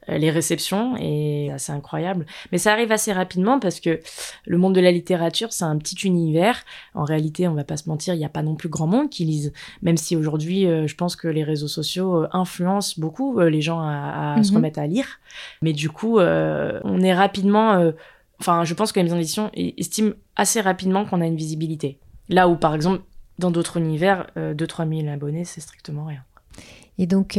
[0.06, 2.24] les réceptions et c'est incroyable.
[2.52, 4.00] Mais ça arrive assez rapidement parce que
[4.46, 6.56] le monde de la littérature, c'est un petit univers.
[6.94, 9.10] En réalité, on va pas se mentir, il n'y a pas non plus grand monde
[9.10, 9.52] qui lise.
[9.82, 13.60] Même si aujourd'hui, euh, je pense que les réseaux sociaux euh, influencent beaucoup euh, les
[13.60, 14.56] gens à, se mhm.
[14.56, 15.06] remettre à lire.
[15.62, 17.92] Mais du coup, on est rapidement.
[18.40, 21.98] Enfin, je pense que les maisons d'édition estiment assez rapidement qu'on a une visibilité.
[22.28, 23.02] Là où, par exemple,
[23.38, 26.22] dans d'autres univers, 2-3 000 abonnés, c'est strictement rien.
[26.98, 27.38] Et donc,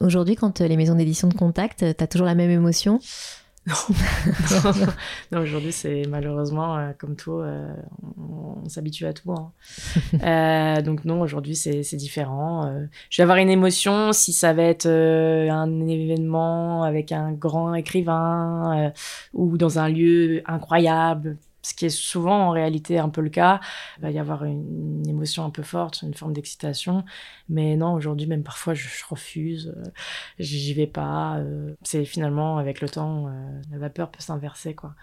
[0.00, 3.00] aujourd'hui, quand les maisons d'édition te contactent, tu as toujours la même émotion?
[5.32, 7.74] non, aujourd'hui, c'est malheureusement, euh, comme tout, euh,
[8.16, 9.32] on, s'habitue à tout.
[9.32, 9.52] Hein.
[10.22, 12.72] Euh, donc non, aujourd'hui, c'est différent.
[13.10, 18.92] je vais avoir une émotion si ça va être un événement avec un grand écrivain
[19.34, 23.60] ou dans un lieu incroyable ce qui est souvent en réalité un peu le cas.
[23.98, 27.04] Il va y avoir une, émotion un peu forte, une forme d'excitation.
[27.48, 29.82] Mais non, aujourd'hui, même parfois, je, refuse, euh,
[30.38, 31.38] j'y vais pas.
[31.38, 34.74] Euh, c'est finalement, avec le temps, euh, la vapeur peut s'inverser.
[34.74, 34.94] quoi.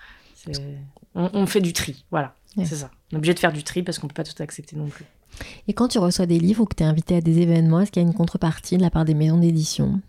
[1.15, 2.91] On, fait du tri, voilà, c'est ça.
[3.11, 5.05] On est obligé de faire du tri parce qu'on peut pas tout accepter non plus.
[5.67, 7.91] Et quand tu reçois des livres ou que tu es invité à des événements, est-ce
[7.91, 10.01] qu'il y a une contrepartie de la part des maisons d'édition?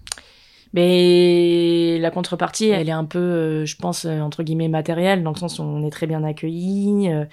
[0.74, 5.30] Mais la contrepartie, elle est un peu, euh, je pense, euh, entre guillemets, matérielle, dans
[5.30, 7.12] le sens où on est très bien accueilli.
[7.12, 7.24] Euh,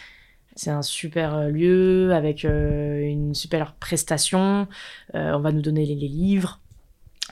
[0.56, 4.68] c'est un super lieu avec une super prestation.
[5.14, 6.60] on va nous donner les, livres.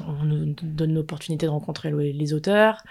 [0.07, 2.81] On nous donne l'opportunité de rencontrer les, auteurs.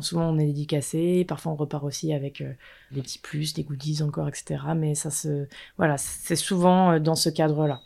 [0.00, 1.24] souvent, on est dédicacé.
[1.24, 2.42] Parfois, on repart aussi avec
[2.90, 4.60] des petits plus, des goodies encore, etc.
[4.76, 5.46] Mais ça se,
[5.78, 7.80] voilà, c'est souvent dans ce cadre-là.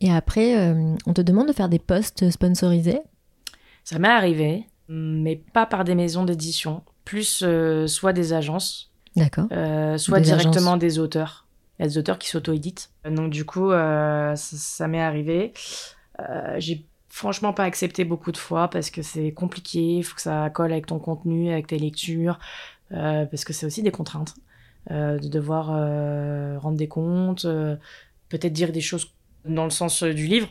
[0.00, 0.72] Et après,
[1.06, 3.02] on te demande de faire des posts sponsorisés?
[3.84, 9.46] Ça m'est arrivé, mais pas par des maisons d'édition, plus euh, soit des agences, D'accord.
[9.52, 11.46] Euh, soit directement des auteurs.
[11.78, 12.90] Il y a des auteurs qui s'auto-éditent.
[13.04, 15.52] Donc du coup, euh, ça, m'est arrivé.
[16.58, 20.48] J'ai franchement pas accepté beaucoup de fois parce que c'est compliqué, il faut que ça
[20.50, 22.38] colle avec ton contenu, avec tes lectures,
[22.90, 24.34] parce que c'est aussi des contraintes.
[24.88, 25.66] de devoir
[26.60, 27.44] rendre des comptes,
[28.28, 29.12] peut-être dire des choses
[29.44, 30.48] dans le sens du livre,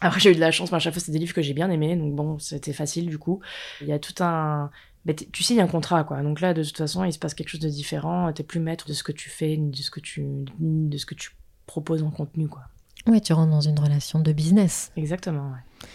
[0.00, 1.54] après, j'ai eu de la chance, mais à chaque fois, c'était des livres que j'ai
[1.54, 3.40] bien aimés, donc bon, c'était facile du coup.
[3.80, 4.70] Il y a tout un.
[5.04, 6.22] bah, tu signes un contrat, quoi.
[6.22, 8.32] Donc là, de toute façon, il se passe quelque chose de différent.
[8.32, 10.24] T'es plus maître de ce que tu fais, de ce que tu,
[10.58, 11.30] de ce que tu
[11.66, 12.62] proposes en contenu, quoi.
[13.06, 14.92] Ouais, tu rentres dans une relation de business.
[14.96, 15.88] Exactement, ouais.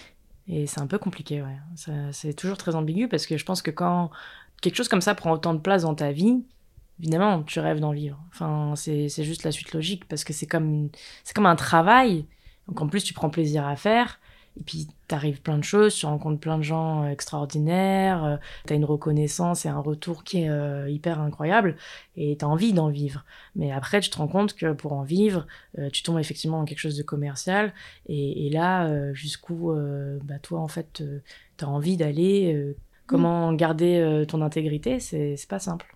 [0.48, 1.58] Et c'est un peu compliqué, ouais.
[2.12, 4.10] C'est toujours très ambigu parce que je pense que quand
[4.62, 6.44] quelque chose comme ça prend autant de place dans ta vie,
[7.00, 8.22] évidemment, tu rêves d'en vivre.
[8.30, 10.90] Enfin, c'est juste la suite logique parce que c'est comme,
[11.24, 12.26] c'est comme un travail.
[12.68, 14.20] Donc en plus, tu prends plaisir à faire.
[14.60, 18.76] Et puis, t'arrives plein de choses, tu rencontres plein de gens euh, extraordinaires, euh, t'as
[18.76, 21.76] une reconnaissance et un retour qui est euh, hyper incroyable,
[22.18, 23.26] et t'as envie d'en vivre.
[23.56, 25.48] Mais après, tu te rends compte que pour en vivre,
[25.92, 27.74] tu tombes effectivement dans quelque chose de commercial,
[28.08, 29.74] et, là, jusqu'où,
[30.24, 31.04] bah, toi, en fait,
[31.58, 32.76] t'as envie d'aller,
[33.08, 35.96] comment garder ton intégrité, c'est pas simple.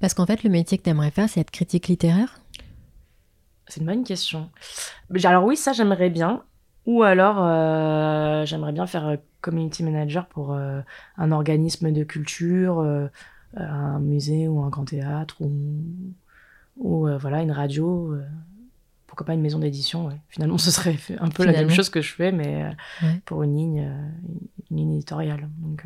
[0.00, 2.40] Parce qu'en fait, le métier que t'aimerais faire, c'est être critique littéraire?
[3.68, 4.50] C'est une bonne question.
[5.24, 6.42] Alors oui, ça j'aimerais bien.
[6.86, 10.80] Ou alors, euh, j'aimerais bien faire euh, community manager pour euh,
[11.16, 12.80] un organisme de culture,
[13.56, 15.50] un musée ou un grand théâtre ou,
[16.76, 18.14] ou voilà une radio.
[19.06, 22.12] pourquoi pas une maison d'édition Finalement, ce serait un peu la même chose que je
[22.12, 22.70] fais, mais
[23.24, 23.90] pour une ligne,
[24.70, 25.48] une ligne éditoriale.
[25.58, 25.84] Donc,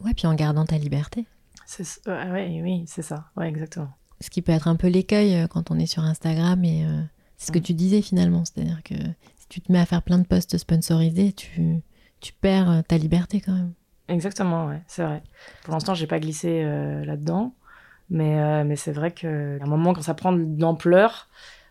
[0.00, 1.26] Ouais, puis en gardant ta liberté.
[2.06, 3.26] Ouais, oui, c'est ça.
[3.36, 3.92] Ouais, exactement.
[4.20, 6.84] Ce qui peut être un peu l'écueil quand on est sur Instagram et
[7.36, 8.94] c'est ce que tu disais finalement, c'est-à-dire que
[9.48, 11.82] tu te mets à faire plein de posts sponsorisés, tu,
[12.20, 13.72] tu perds euh, ta liberté quand même.
[14.08, 15.22] Exactement, ouais, c'est vrai.
[15.64, 17.54] Pour l'instant, j'ai pas glissé euh, là-dedans,
[18.08, 21.28] mais, euh, mais c'est vrai qu'à un moment, quand ça prend de l'ampleur,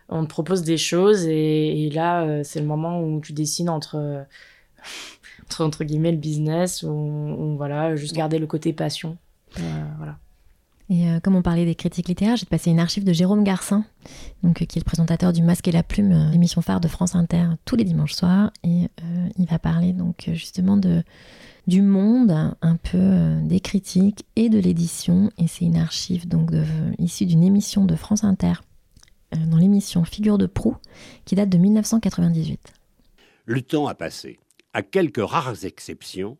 [0.08, 4.26] on te propose des choses et, là, c'est le moment où tu dessines entre,
[5.58, 9.16] entre, guillemets le business ou, voilà, juste garder le côté passion.
[9.56, 10.18] voilà.
[10.90, 13.84] Et euh, comme on parlait des critiques littéraires, j'ai passé une archive de Jérôme Garcin,
[14.42, 16.88] donc, euh, qui est le présentateur du Masque et la Plume, euh, émission phare de
[16.88, 18.52] France Inter, tous les dimanches soirs.
[18.64, 18.88] Et
[19.38, 20.76] il va parler donc justement
[21.66, 25.30] du monde, un peu des critiques et de l'édition.
[25.38, 26.50] Et c'est une archive donc
[26.98, 28.54] issue d'une émission de France Inter,
[29.32, 30.76] dans l'émission Figure de proue,
[31.24, 32.72] qui date de 1998.
[33.44, 34.40] Le temps a passé.
[34.72, 36.36] À quelques rares exceptions,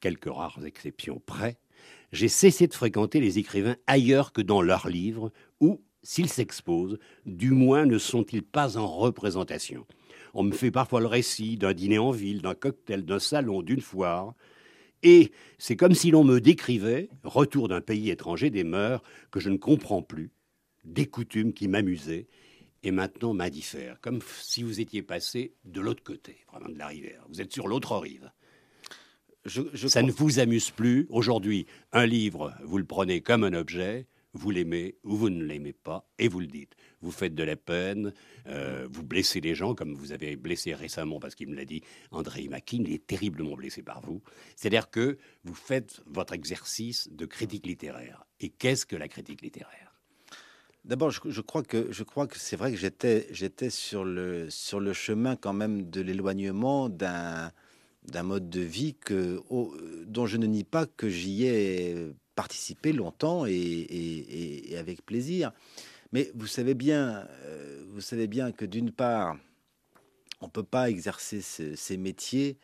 [0.00, 1.56] quelques rares exceptions près,
[2.12, 7.50] j'ai cessé de fréquenter les écrivains ailleurs que dans leurs livres, ou, s'ils s'exposent, du
[7.50, 9.86] moins ne sont-ils pas en représentation.
[10.34, 13.80] On me fait parfois le récit d'un dîner en ville, d'un cocktail, d'un salon, d'une
[13.80, 14.34] foire,
[15.02, 19.50] et c'est comme si l'on me décrivait, retour d'un pays étranger, des mœurs que je
[19.50, 20.30] ne comprends plus,
[20.84, 22.26] des coutumes qui m'amusaient,
[22.82, 27.24] et maintenant m'indiffèrent, comme si vous étiez passé de l'autre côté, vraiment de la rivière.
[27.28, 28.30] Vous êtes sur l'autre rive
[29.48, 31.06] ça ne vous amuse plus.
[31.10, 35.72] Aujourd'hui, un livre, vous le prenez comme un objet, vous l'aimez ou vous ne l'aimez
[35.72, 36.74] pas, et vous le dites.
[37.00, 38.12] Vous faites de la peine,
[38.46, 41.82] euh, vous blessez les gens, comme vous avez blessé récemment, parce qu'il me l'a dit,
[42.10, 44.22] André Makin, il est terriblement blessé par vous.
[44.54, 48.24] C'est-à-dire que vous faites votre exercice de critique littéraire.
[48.40, 49.94] Et qu'est-ce que la critique littéraire?
[50.84, 54.78] D'abord, je, crois que je crois que c'est vrai que j'étais j'étais sur le sur
[54.78, 57.50] le chemin quand même de l'éloignement d'un
[58.06, 59.42] d'un mode de vie que,
[60.06, 65.52] dont je ne nie pas que j'y ai participé longtemps et, avec plaisir.
[66.12, 69.36] Mais vous savez bien, euh, vous savez bien que d'une part,
[70.40, 72.58] on peut pas exercer ces métiers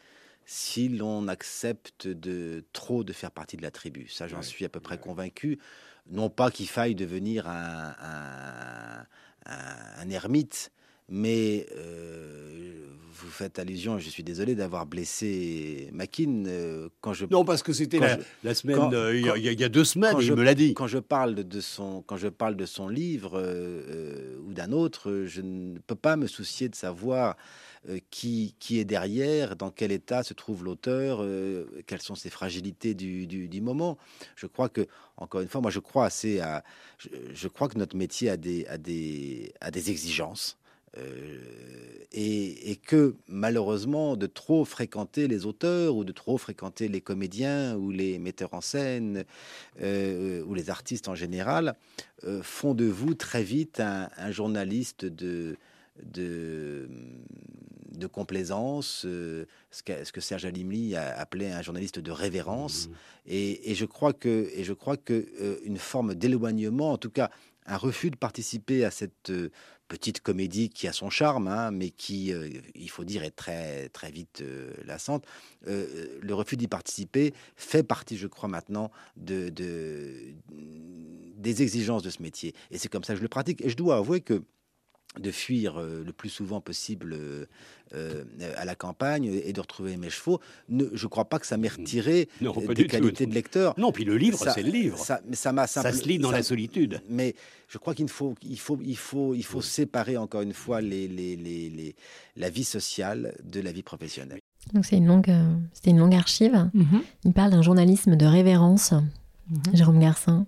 [0.45, 4.09] si l'on accepte de trop de faire partie de la tribu.
[4.09, 5.59] Ça, j'en suis à peu près convaincu.
[6.11, 9.07] Non pas qu'il faille devenir un,
[9.47, 10.73] un ermite,
[11.09, 17.27] mais euh, vous faites allusion, je suis désolé d'avoir blessé Makin euh, quand je.
[17.27, 17.99] Non, parce que c'était
[18.43, 20.75] la, semaine, euh, il, y a, deux semaines, il me l'a dit.
[20.75, 23.41] Quand je parle de son, quand je parle de son livre
[24.47, 27.37] ou d'un autre, je ne peux pas me soucier de savoir
[28.11, 31.27] qui, qui est derrière, dans quel état se trouve l'auteur,
[31.87, 33.99] quelles sont ses fragilités du, du, moment.
[34.37, 34.87] Je crois que,
[35.17, 36.65] encore une fois, moi je crois assez à.
[36.99, 40.59] Je, je crois que notre métier a des, a des, a des exigences.
[40.99, 41.39] Euh,
[42.15, 47.91] et, que malheureusement, de trop fréquenter les auteurs ou de trop fréquenter les comédiens ou
[47.91, 49.25] les metteurs en scène
[49.81, 51.75] euh, ou les artistes en général
[52.25, 55.57] euh, font de vous très vite un, journaliste de,
[56.03, 56.89] de,
[57.93, 59.47] de complaisance, ce,
[59.85, 62.89] que, ce que Serge Alimli a appelé un journaliste de révérence.
[62.89, 62.93] Mmh.
[63.29, 65.29] Et, et, je crois que, et je crois que
[65.65, 67.31] une forme d'éloignement, en tout cas
[67.65, 69.33] un refus de participer à cette
[69.93, 73.91] petite comédie qui a son charme, hein, mais qui, euh, il faut dire, est très,
[73.91, 75.27] très vite euh, lassante.
[75.69, 80.15] Euh, le refus d'y participer fait partie, je crois, maintenant de, de,
[81.37, 82.55] des exigences de ce métier.
[82.71, 83.61] Et c'est comme ça que je le pratique.
[83.61, 84.43] Et je dois avouer que
[85.21, 87.17] de fuir le plus souvent possible
[87.93, 90.41] à la campagne et de retrouver mes chevaux.
[90.69, 93.75] Ne, je ne crois pas que ça m'ait retiré des qualités de lecteur.
[93.79, 94.99] Non, puis le livre, c'est le livre.
[94.99, 97.03] Ça, mais ça m'a ça se lit dans la solitude.
[97.09, 97.35] Mais
[97.69, 101.09] je crois qu'il faut, il faut, il faut, il faut séparer encore une fois les,
[101.09, 101.95] les, les,
[102.37, 104.41] la vie sociale de la vie professionnelle.
[104.73, 105.33] Donc c'est une longue,
[105.73, 106.71] c'était une longue archive.
[106.73, 107.03] Mhm.
[107.25, 108.93] Il parle d'un journalisme de révérence.
[108.93, 109.75] Mhm.
[109.75, 110.47] Jérôme Garcin.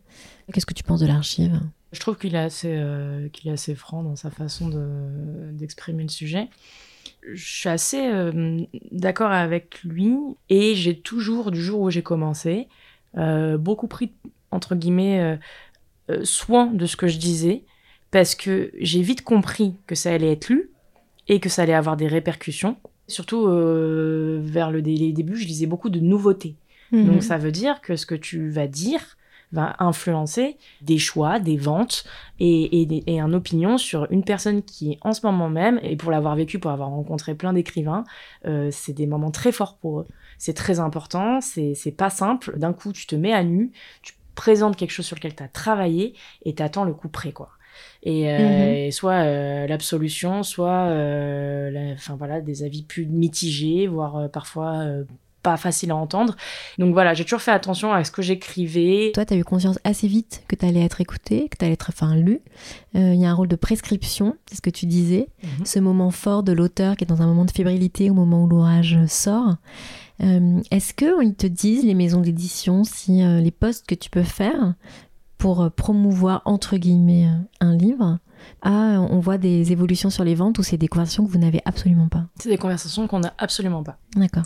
[0.52, 1.60] Qu'est-ce que tu penses de l'archive?
[1.94, 6.02] Je trouve qu'il est, assez, euh, qu'il est assez franc dans sa façon de, d'exprimer
[6.02, 6.48] le sujet.
[7.32, 10.16] Je suis assez euh, d'accord avec lui
[10.50, 12.66] et j'ai toujours, du jour où j'ai commencé,
[13.16, 14.10] euh, beaucoup pris,
[14.50, 15.38] entre guillemets,
[16.24, 17.62] soin de ce que je disais
[18.10, 20.70] parce que j'ai vite compris que ça allait être lu
[21.28, 22.76] et que ça allait avoir des répercussions.
[23.06, 26.56] Surtout vers le, les débuts, je lisais beaucoup de nouveautés.
[26.90, 27.06] Mhm.
[27.06, 29.16] Donc ça veut dire que ce que tu vas dire
[29.54, 32.04] va influencer des choix, des ventes
[32.38, 36.10] et, et, et une opinion sur une personne qui en ce moment même, et pour
[36.10, 38.04] l'avoir vécu, pour avoir rencontré plein d'écrivains,
[38.46, 40.08] euh, c'est des moments très forts pour eux.
[40.38, 42.58] C'est très important, c'est pas simple.
[42.58, 45.48] D'un coup, tu te mets à nu, tu présentes quelque chose sur lequel tu as
[45.48, 46.14] travaillé
[46.44, 47.50] et tu attends le coup près, quoi.
[48.02, 48.78] Et, euh, Mhm.
[48.86, 54.28] et soit euh, l'absolution, soit euh, la- enfin voilà des avis plus mitigés, voire euh,
[54.28, 55.04] parfois euh,
[55.44, 56.34] pas faciles à entendre.
[56.78, 59.12] Donc voilà, j'ai toujours fait attention à ce que j'écrivais.
[59.14, 61.74] Toi, tu as eu conscience assez vite que tu allais être écouté, que tu allais
[61.74, 62.40] être enfin, lu.
[62.96, 65.28] Euh, Il y a un rôle de prescription, c'est ce que tu disais.
[65.42, 65.66] Mhm.
[65.66, 68.48] Ce moment fort de l'auteur qui est dans un moment de fébrilité au moment où
[68.48, 69.56] l'ouvrage sort.
[70.22, 74.22] Euh, Est-ce qu'ils te disent, les maisons d'édition, si euh, les postes que tu peux
[74.22, 74.74] faire
[75.36, 77.28] pour promouvoir, entre guillemets,
[77.60, 78.18] un livre,
[78.62, 81.60] ah, on voit des évolutions sur les ventes ou c'est des conversations que vous n'avez
[81.66, 82.24] absolument pas?
[82.38, 83.98] C'est des conversations qu'on n'a absolument pas.
[84.16, 84.44] D'accord.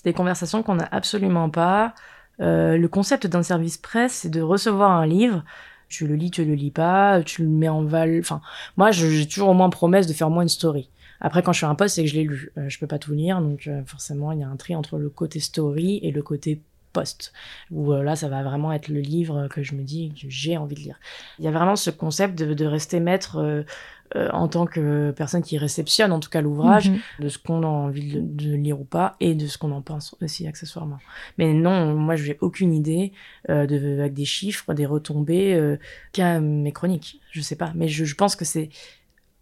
[0.00, 1.94] C'est des conversations qu'on n'a absolument pas.
[2.40, 5.44] Euh, le concept d'un service presse, c'est de recevoir un livre.
[5.90, 8.18] Tu le lis, tu le lis pas, tu le mets en val.
[8.18, 8.40] Enfin,
[8.78, 10.88] moi, j'ai toujours au moins promesse de faire moins une story.
[11.20, 12.50] Après, quand je fais un post, c'est que je l'ai lu.
[12.56, 14.96] Euh, je peux pas tout lire, donc euh, forcément, il y a un tri entre
[14.96, 16.62] le côté story et le côté
[16.94, 17.34] post.
[17.70, 20.56] Où euh, là, ça va vraiment être le livre que je me dis que j'ai
[20.56, 20.98] envie de lire.
[21.38, 23.66] Il y a vraiment ce concept de, de rester maître
[24.16, 26.98] euh, en tant que personne qui réceptionne, en tout cas, l'ouvrage, Mhm.
[27.20, 29.82] de ce qu'on a envie de, de lire ou pas, et de ce qu'on en
[29.82, 30.98] pense aussi accessoirement.
[31.38, 33.12] Mais non, moi, je n'ai aucune idée
[33.48, 35.76] euh, de, avec des chiffres, des retombées, euh,
[36.12, 37.20] qu'à mes chroniques.
[37.30, 38.70] Je sais pas, mais je, je pense que c'est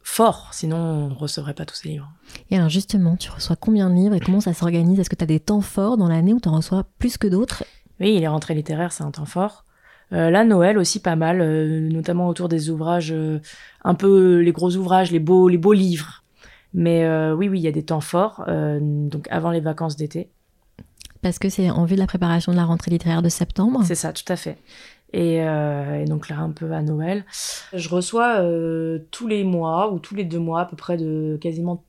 [0.02, 2.10] fort, sinon on recevrait pas tous ces livres.
[2.50, 4.98] Et alors justement, tu reçois combien de livres et comment ça s'organise?
[5.00, 7.26] Est-ce que tu as des temps forts dans l'année où tu en reçois plus que
[7.26, 7.64] d'autres?
[8.00, 9.64] Oui, les rentrées littéraires, c'est un temps fort.
[10.12, 13.40] Euh, là, Noël aussi pas mal, euh, notamment autour des ouvrages, euh,
[13.84, 16.24] un peu les gros ouvrages, les beaux, les beaux livres.
[16.74, 19.96] Mais euh, oui, oui, il y a des temps forts, euh, donc avant les vacances
[19.96, 20.28] d'été.
[21.22, 23.80] Parce que c'est en vue de la préparation de la rentrée littéraire de septembre.
[23.84, 24.56] C'est ça, tout à fait.
[25.12, 27.24] Et, euh, et donc là, un peu à Noël.
[27.72, 31.38] Je reçois euh, tous les mois ou tous les deux mois à peu près de
[31.40, 31.82] quasiment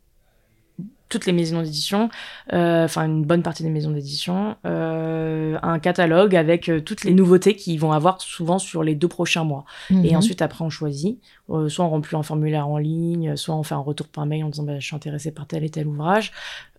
[1.09, 2.09] toutes les maisons d'édition,
[2.53, 7.13] euh, enfin une bonne partie des maisons d'édition, euh, un catalogue avec euh, toutes les
[7.13, 9.65] nouveautés qu'ils vont avoir souvent sur les deux prochains mois.
[9.89, 10.05] Mhm.
[10.05, 11.19] Et ensuite, après, on choisit.
[11.49, 14.43] Euh, soit on remplit un formulaire en ligne, soit on fait un retour par mail
[14.43, 16.31] en disant bah, je suis intéressé par tel et tel ouvrage.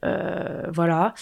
[0.04, 1.14] Euh, voilà.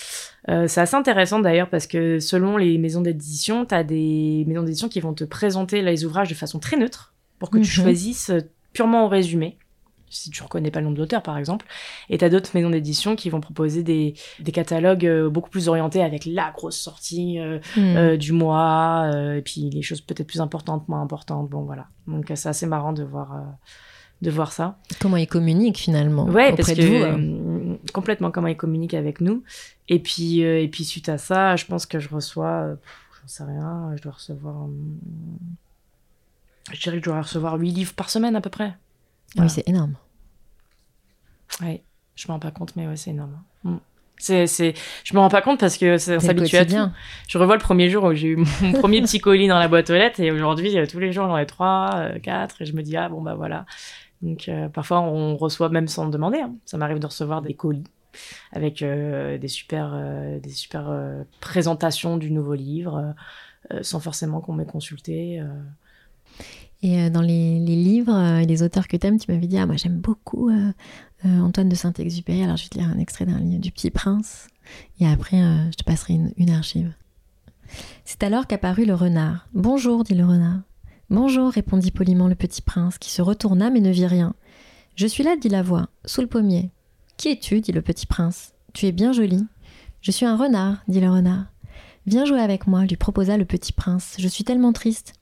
[0.51, 4.63] Euh, c'est assez intéressant d'ailleurs parce que selon les maisons d'édition, tu as des maisons
[4.63, 7.85] d'édition qui vont te présenter les ouvrages de façon très neutre pour que tu Mhm.
[7.85, 8.33] choisisses
[8.73, 9.57] purement au résumé
[10.11, 11.67] si tu reconnais pas le nombre d'auteurs par exemple.
[12.11, 16.03] Et t'as d'autres maisons d'édition qui vont proposer des, des catalogues euh, beaucoup plus orientés
[16.03, 17.97] avec la grosse sortie euh, Mhm.
[17.97, 21.49] euh, du mois, euh, et puis les choses peut-être plus importantes, moins importantes.
[21.49, 21.87] Bon voilà.
[22.07, 23.35] Donc c'est assez marrant de voir,
[24.23, 24.79] de voir ça.
[25.01, 29.21] Comment ils communiquent finalement Ouais, auprès parce de que vous complètement comment ils communiquent avec
[29.21, 29.43] nous.
[29.89, 32.77] Et puis, et puis suite à ça, je pense que je reçois,
[33.21, 34.99] j'en sais rien, je dois recevoir, hum,
[36.73, 38.73] je dirais que je dois recevoir 8 livres par semaine à peu près.
[39.37, 39.95] Ah Oui, c'est énorme.
[41.61, 41.83] Ouais,
[42.15, 43.43] je me rends pas compte, mais ouais, c'est énorme.
[43.65, 43.77] Mm.
[44.21, 46.75] C'est, c'est, je me rends pas compte parce que le s'habitue à tout.
[47.29, 49.91] Je revois le premier jour où j'ai eu mon premier petit colis dans la boîte
[49.91, 52.73] aux lettres et aujourd'hui, euh, tous les jours, j'en ai trois, euh, quatre et je
[52.73, 53.65] me dis, ah bon, bah voilà.
[54.21, 56.41] Donc, euh, parfois, on reçoit même sans demander.
[56.41, 56.55] hein.
[56.65, 57.85] Ça m'arrive de recevoir des colis
[58.51, 59.95] avec euh, des super,
[60.43, 60.91] des super
[61.41, 63.15] présentations du nouveau livre
[63.83, 65.41] sans forcément qu'on m'ait consulté.
[66.83, 69.59] Et euh, dans les, livres euh, et les auteurs que tu aimes, tu m'avais dit
[69.59, 70.73] Ah, moi j'aime beaucoup euh,
[71.25, 72.43] Antoine de Saint-Exupéry.
[72.43, 74.49] Alors je vais te lire un extrait d'un livre du Petit Prince.
[75.01, 76.93] Et après, je te passerai une archive.
[78.05, 79.49] C'est alors qu'apparut le renard.
[79.55, 80.61] Bonjour, dit le renard.
[81.11, 84.35] Bonjour, répondit poliment le petit prince, qui se retourna mais ne vit rien.
[84.95, 86.71] Je suis là, dit la voix, sous le pommier.
[87.17, 88.53] Qui es-tu dit le petit prince.
[88.75, 89.47] Tu es bien joli.
[90.03, 91.47] Je suis un renard, dit le renard.
[92.07, 94.17] Viens jouer avec moi, lui proposa le petit prince.
[94.19, 95.15] Je suis tellement triste.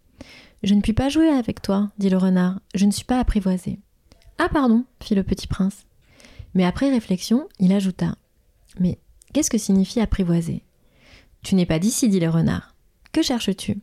[0.62, 2.60] Je ne puis pas jouer avec toi, dit le renard.
[2.74, 3.78] Je ne suis pas apprivoisé.
[4.38, 5.86] Ah pardon, fit le petit prince.
[6.54, 8.16] Mais après réflexion, il ajouta.
[8.80, 8.98] Mais
[9.32, 10.62] qu'est-ce que signifie apprivoiser
[11.42, 12.74] Tu n'es pas d'ici, dit le renard.
[13.12, 13.78] Que cherches-tu?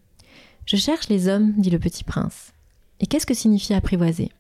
[0.66, 2.54] Je cherche les hommes, dit le petit prince.
[3.00, 4.32] Et qu'est-ce que signifie apprivoiser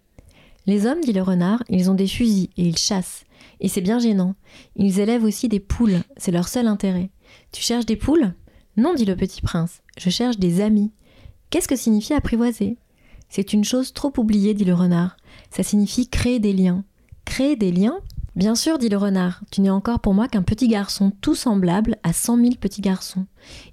[0.65, 3.25] Les hommes, dit le renard, ils ont des fusils et ils chassent.
[3.59, 4.35] Et c'est bien gênant.
[4.75, 7.09] Ils élèvent aussi des poules, c'est leur seul intérêt.
[7.51, 8.33] Tu cherches des poules?
[8.77, 10.91] Non, dit le petit prince, je cherche des amis.
[11.53, 12.79] Qu'est-ce que signifie apprivoiser?
[13.29, 15.17] C'est une chose trop oubliée, dit le renard.
[15.51, 16.83] Ça signifie créer des liens.
[17.25, 17.99] Créer des liens?
[18.35, 21.97] Bien sûr, dit le renard, tu n'es encore pour moi qu'un petit garçon tout semblable
[22.01, 23.27] à cent mille petits garçons.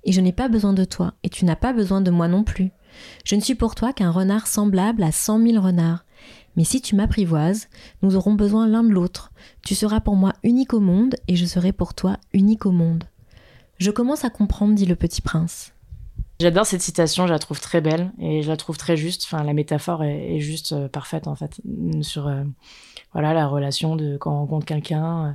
[0.04, 2.44] Et je n'ai pas besoin de toi, et tu n'as pas besoin de moi non
[2.44, 2.70] plus.
[3.24, 6.04] Je ne suis pour toi qu'un renard semblable à cent mille renards.
[6.56, 7.68] Mais si tu m'apprivoises,
[8.02, 9.32] nous aurons besoin l'un de l'autre.
[9.62, 13.04] Tu seras pour moi unique au monde, et je serai pour toi unique au monde.
[13.78, 15.72] Je commence à comprendre, dit le petit prince.
[16.40, 19.24] J'adore cette citation, je la trouve très belle et je la trouve très juste.
[19.26, 21.60] Enfin, la métaphore est, juste euh, parfaite en fait
[22.00, 22.44] sur euh,
[23.12, 25.32] voilà la relation de quand on rencontre quelqu'un euh,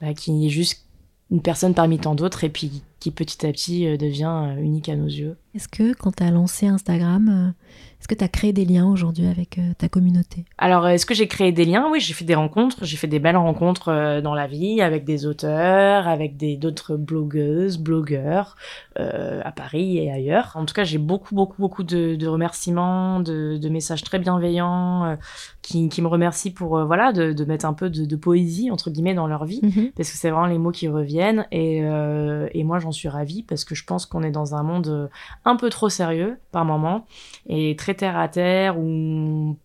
[0.00, 0.86] bah, qui est juste
[1.32, 5.06] une personne parmi tant d'autres et puis qui petit à petit devient unique à nos
[5.06, 5.36] yeux.
[5.54, 7.54] Est-ce que quand tu as lancé Instagram,
[8.00, 10.46] est-ce que tu as créé des liens aujourd'hui avec euh, ta communauté?
[10.56, 11.86] Alors, est-ce que j'ai créé des liens?
[11.92, 12.86] Oui, j'ai fait des rencontres.
[12.86, 16.96] J'ai fait des belles rencontres euh, dans la vie avec des auteurs, avec des d'autres
[16.96, 18.56] blogueuses, blogueurs
[18.98, 20.52] euh, à Paris et ailleurs.
[20.54, 25.04] En tout cas, j'ai beaucoup, beaucoup, beaucoup de, de remerciements, de, de, messages très bienveillants
[25.04, 25.16] euh,
[25.60, 29.14] qui, qui, me remercient pour voilà de, de, mettre un peu de, poésie entre guillemets
[29.14, 29.90] dans leur vie, mhm.
[29.94, 31.46] parce que c'est vraiment les mots qui reviennent.
[31.52, 31.82] Et,
[32.54, 35.10] et moi, j'en suis ravie parce que je pense qu'on est dans un monde
[35.44, 37.06] un peu trop sérieux par moment
[37.46, 39.56] et très terre à terre où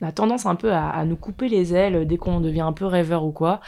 [0.00, 2.86] on a tendance un peu à, nous couper les ailes dès qu'on devient un peu
[2.86, 3.60] rêveur ou quoi.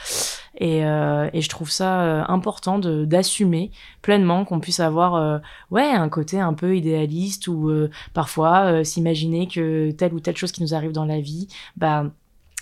[0.58, 3.70] Et, euh, je trouve ça euh, important d'assumer
[4.02, 5.38] pleinement qu'on puisse avoir euh,
[5.70, 7.70] ouais un côté un peu idéaliste ou
[8.14, 12.04] parfois s'imaginer que telle ou telle chose qui nous arrive dans la vie, bah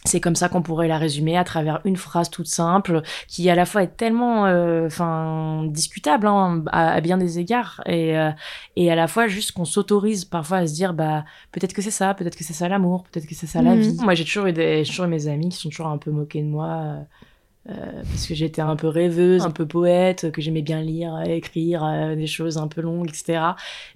[0.07, 3.55] c'est comme ça qu'on pourrait la résumer à travers une phrase toute simple qui à
[3.55, 8.30] la fois est tellement euh, enfin discutable hein, à, bien des égards et euh,
[8.76, 11.90] et à la fois juste qu'on s'autorise parfois à se dire bah peut-être que c'est
[11.90, 13.80] ça peut-être que c'est ça l'amour peut-être que c'est ça la mhm.
[13.80, 16.11] vie moi j'ai toujours eu des toujours eu mes amis qui sont toujours un peu
[16.11, 17.00] moqués de moi euh,
[17.67, 22.27] parce que j'étais un peu rêveuse, un peu poète, que j'aimais bien lire, écrire des
[22.27, 23.41] choses un peu longues, etc.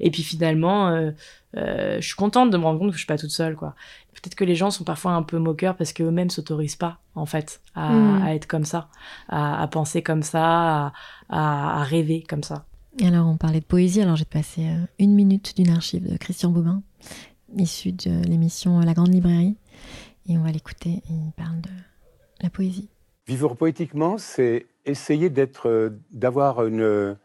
[0.00, 1.12] Et puis finalement,
[1.54, 3.74] je suis contente de me rendre compte que je suis pas toute seule, quoi
[4.20, 7.60] peut-être que les gens sont parfois un peu moqueurs parce qu'eux-mêmes s'autorisent pas, en fait,
[7.74, 8.26] à, hmm.
[8.28, 8.88] être comme ça,
[9.28, 10.92] à, penser comme ça,
[11.28, 12.66] à, rêver comme ça.
[13.02, 16.50] Alors, on parlait de poésie, alors j'ai passé euh, une minute d'une archive de Christian
[16.50, 16.82] Bobin,
[17.56, 19.56] issue de l'émission La Grande Librairie,
[20.26, 21.70] et on va l'écouter, il parle de
[22.42, 22.88] la poésie.
[23.28, 27.16] Vivre poétiquement, c'est essayer d'être, euh, d'avoir une,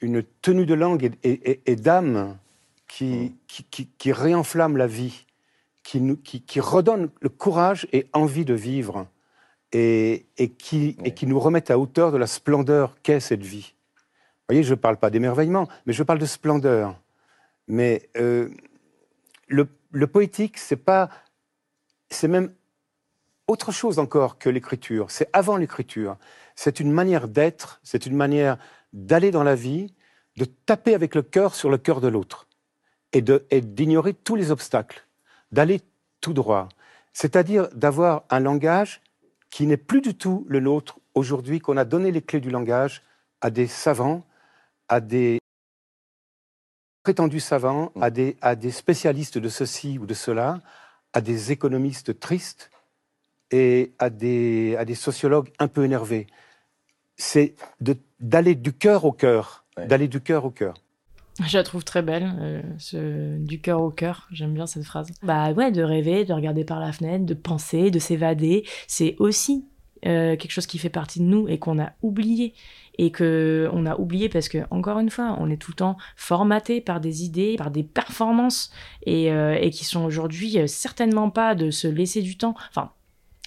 [0.00, 2.38] une tenue de langue et, d'âme
[2.86, 5.24] qui, qui, qui réenflamme la vie
[5.82, 9.06] qui, nous, qui, redonne le courage et envie de vivre
[9.72, 10.26] et,
[10.58, 13.74] qui, et qui nous remettent à hauteur de la splendeur qu'est cette vie.
[13.74, 17.00] Vous voyez, je ne parle pas d'émerveillement, mais je parle de splendeur.
[17.66, 18.50] Mais euh,
[19.48, 21.08] le, le, poétique, c'est pas,
[22.10, 22.52] c'est même
[23.50, 25.10] autre chose encore que l'écriture.
[25.10, 26.16] C'est avant l'écriture.
[26.54, 28.56] C'est une manière d'être, c'est une manière
[28.92, 29.92] d'aller dans la vie,
[30.36, 32.46] de taper avec le cœur sur le cœur de l'autre
[33.12, 35.04] et d'ignorer tous les obstacles
[35.52, 35.80] d'aller
[36.20, 36.68] tout droit,
[37.12, 39.00] c'est-à-dire d'avoir un langage
[39.50, 43.02] qui n'est plus du tout le nôtre aujourd'hui, qu'on a donné les clés du langage
[43.40, 44.24] à des savants,
[44.88, 45.40] à des
[47.02, 50.60] prétendus savants, à des, spécialistes de ceci ou de cela,
[51.12, 52.70] à des économistes tristes
[53.50, 56.26] et à des, à des sociologues un peu énervés.
[57.16, 57.54] C'est
[58.20, 60.74] d'aller du cœur au cœur, d'aller du cœur au cœur.
[61.46, 64.28] Je la trouve très belle, euh, ce, du cœur au cœur.
[64.30, 65.10] J'aime bien cette phrase.
[65.22, 69.64] Bah ouais, de rêver, de regarder par la fenêtre, de penser, de s'évader, c'est aussi
[70.06, 72.54] euh, quelque chose qui fait partie de nous et qu'on a oublié
[72.98, 75.96] et que on a oublié parce que encore une fois, on est tout le temps
[76.16, 78.70] formaté par des idées, par des performances
[79.06, 82.54] et, euh, et qui sont aujourd'hui certainement pas de se laisser du temps.
[82.68, 82.92] Enfin,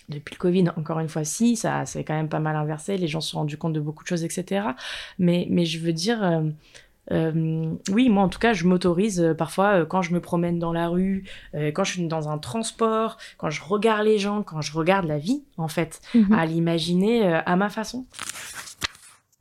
[0.10, 2.98] depuis le Covid, encore une fois, si, ça c'est quand même pas mal inversé.
[2.98, 4.68] Les gens se sont rendus compte de beaucoup de choses, etc.
[5.20, 6.44] Mais, mais je veux dire,
[7.12, 10.58] euh, oui, moi en tout cas, je m'autorise euh, parfois euh, quand je me promène
[10.58, 11.26] dans la rue,
[11.74, 15.18] quand je suis dans un transport, quand je regarde les gens, quand je regarde la
[15.18, 16.34] vie, en fait, mhm.
[16.34, 18.06] à l'imaginer à ma façon.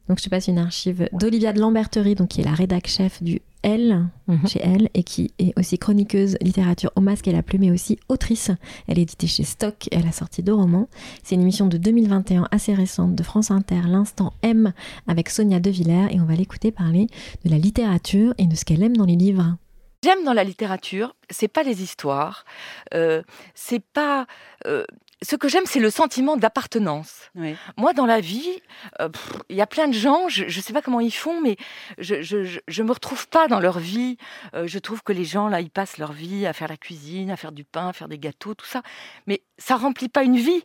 [0.09, 3.23] Donc je te passe une archive d'Olivia de Lamberterie, donc qui est la rédac chef
[3.23, 4.47] du elle, mhm.
[4.49, 7.99] chez elle, et qui est aussi chroniqueuse littérature au masque et la plume, mais aussi
[8.09, 8.51] autrice.
[8.89, 10.89] Elle est éditée chez Stock, elle a sorti deux romans.
[11.23, 14.73] C'est une émission de 2021 assez récente de France Inter, L'Instant M,
[15.07, 17.07] avec Sonia Devillers, et on va l'écouter parler
[17.45, 19.57] de la littérature et de ce qu'elle aime dans les livres.
[20.05, 22.45] J'aime dans la littérature, c'est pas les histoires,
[22.93, 23.23] euh,
[23.55, 24.27] c'est pas
[24.67, 24.85] euh,
[25.23, 27.31] ce que j'aime, c'est le sentiment d'appartenance.
[27.77, 28.61] Moi, dans la vie,
[29.01, 29.09] euh,
[29.49, 31.57] il y a plein de gens, je ne sais pas comment ils font, mais
[31.99, 34.17] je ne me retrouve pas dans leur vie.
[34.55, 37.31] Euh, je trouve que les gens, là, ils passent leur vie à faire la cuisine,
[37.31, 38.83] à faire du pain, à faire des gâteaux, tout ça.
[39.27, 40.65] Mais ça remplit pas une vie.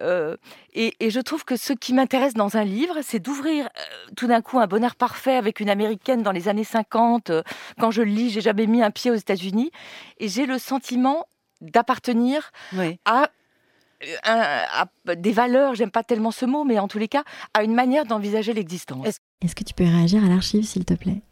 [0.00, 0.36] Euh,
[0.72, 3.68] et, je trouve que ce qui m'intéresse dans un livre, c'est d'ouvrir
[4.16, 7.30] tout d'un coup un bonheur parfait avec une américaine dans les années 50.
[7.78, 9.70] quand je le lis, j'ai jamais mis un pied aux États-Unis.
[10.18, 11.26] Et j'ai le sentiment
[11.60, 12.50] d'appartenir
[13.04, 13.30] à
[14.24, 14.86] à
[15.16, 17.24] des valeurs, j'aime pas tellement ce mot, mais en tous les cas,
[17.54, 19.06] à une manière d'envisager l'existence.
[19.42, 21.22] Est-ce que tu peux réagir à l'archive, s'il te plaît?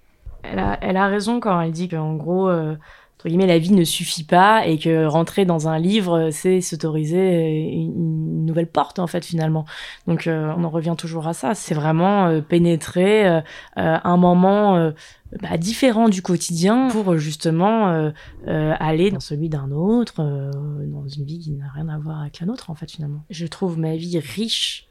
[0.42, 2.76] Elle a, elle a, raison quand elle dit qu'en gros, euh,
[3.14, 7.70] entre guillemets, la vie ne suffit pas et que rentrer dans un livre, c'est s'autoriser
[7.70, 9.64] une, nouvelle porte, en fait, finalement.
[10.06, 11.54] Donc, euh, on en revient toujours à ça.
[11.54, 13.42] C'est vraiment euh, pénétrer
[13.76, 14.92] un moment
[15.40, 18.10] bah, différent du quotidien pour justement euh,
[18.48, 20.50] euh, aller dans celui d'un autre, euh,
[20.86, 23.24] dans une vie qui n'a rien à voir avec la nôtre en fait finalement.
[23.30, 24.88] Je trouve ma vie riche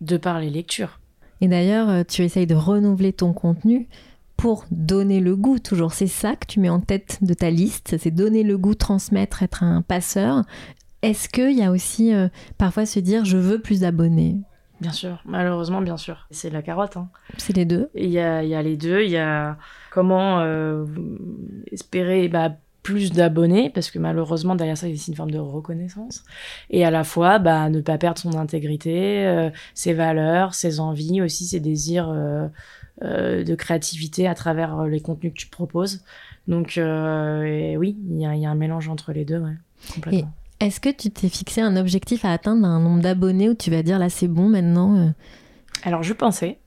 [0.00, 1.00] de par les lectures.
[1.40, 3.88] Et d'ailleurs, tu essayes de renouveler ton contenu
[4.36, 5.92] pour donner le goût, toujours.
[5.92, 9.42] C'est ça que tu mets en tête de ta liste, c'est donner le goût, transmettre,
[9.42, 10.44] être un passeur.
[11.02, 12.12] Est-ce qu'il y a aussi
[12.58, 14.40] parfois se dire je veux plus d'abonnés?
[14.80, 16.26] Bien sûr, malheureusement, bien sûr.
[16.30, 16.96] C'est la carotte.
[16.96, 17.08] Hein.
[17.36, 17.90] C'est les deux.
[17.94, 19.02] Il y a, y a, les deux.
[19.02, 19.56] Il y a
[19.90, 20.86] comment euh,
[21.72, 22.52] espérer bah,
[22.84, 26.22] plus d'abonnés, parce que malheureusement, derrière ça, il y a une forme de reconnaissance.
[26.70, 31.20] Et à la fois, bah, ne pas perdre son intégrité, euh, ses valeurs, ses envies,
[31.22, 32.48] aussi ses désirs euh,
[33.44, 36.04] de créativité à travers les contenus que tu proposes.
[36.46, 39.56] Donc, oui, il y, y, a un mélange entre les deux, ouais,
[39.92, 40.32] complètement.
[40.60, 43.82] Est-ce que tu t'es fixé un objectif à atteindre, un nombre d'abonnés où tu vas
[43.82, 45.10] dire là c'est bon maintenant euh?
[45.84, 46.58] Alors je pensais.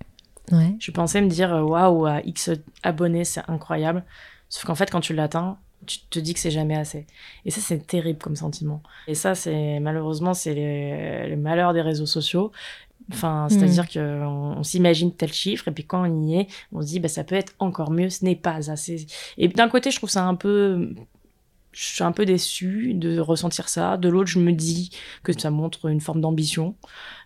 [0.51, 0.75] Ouais.
[0.79, 2.51] Je pensais me dire euh, waouh, à X
[2.83, 4.03] abonnés c'est incroyable.
[4.49, 7.05] Sauf qu'en fait quand tu l'atteins, tu te dis que c'est jamais assez.
[7.43, 8.81] Et ça c'est terrible comme sentiment.
[9.07, 10.55] Et ça c'est malheureusement c'est
[11.27, 12.51] le malheur des réseaux sociaux.
[13.11, 13.87] Enfin, c'est-à-dire mm.
[13.93, 17.09] qu'on on, s'imagine tel chiffre et puis quand on y est, on se dit bah
[17.09, 19.05] ça peut être encore mieux, ce n'est pas assez.
[19.37, 20.93] Et d'un côté, je trouve ça un peu
[21.71, 23.97] je suis un peu déçue de ressentir ça.
[23.97, 24.91] De l'autre, je me dis
[25.23, 26.75] que ça montre une forme d'ambition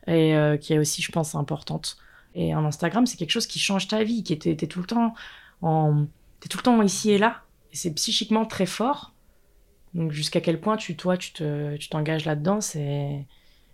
[0.08, 1.98] et euh, qui est aussi, je pense, importante.
[2.36, 5.14] Et un Instagram, c'est quelque chose qui change ta vie, qui était tout le temps
[5.62, 6.06] en,
[6.40, 7.42] t'es tout le temps ici et là.
[7.72, 9.14] Et c'est psychiquement très fort.
[9.94, 13.26] Donc jusqu'à quel point tu, toi, tu te, tu t'engages là-dedans, c'est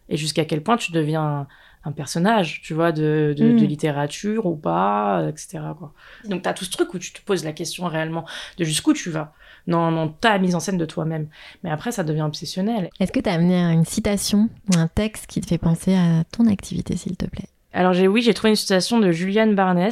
[0.10, 1.48] et jusqu'à quel point tu deviens
[1.84, 3.66] un, personnage, tu vois, de, de, de, mm.
[3.66, 5.60] littérature ou pas, etc.
[5.78, 5.94] Quoi.
[6.26, 8.26] Donc tu as tout ce truc où tu te poses la question réellement
[8.58, 9.34] de jusqu'où tu vas
[9.68, 11.28] dans, ta mise en scène de toi-même.
[11.64, 12.90] Mais après, ça devient obsessionnel.
[13.00, 16.24] Est-ce que tu as amené une citation ou un texte qui te fait penser à
[16.32, 17.48] ton activité, s'il te plaît?
[17.74, 19.90] Alors j'ai oui, j'ai trouvé une citation de Julianne Barnes.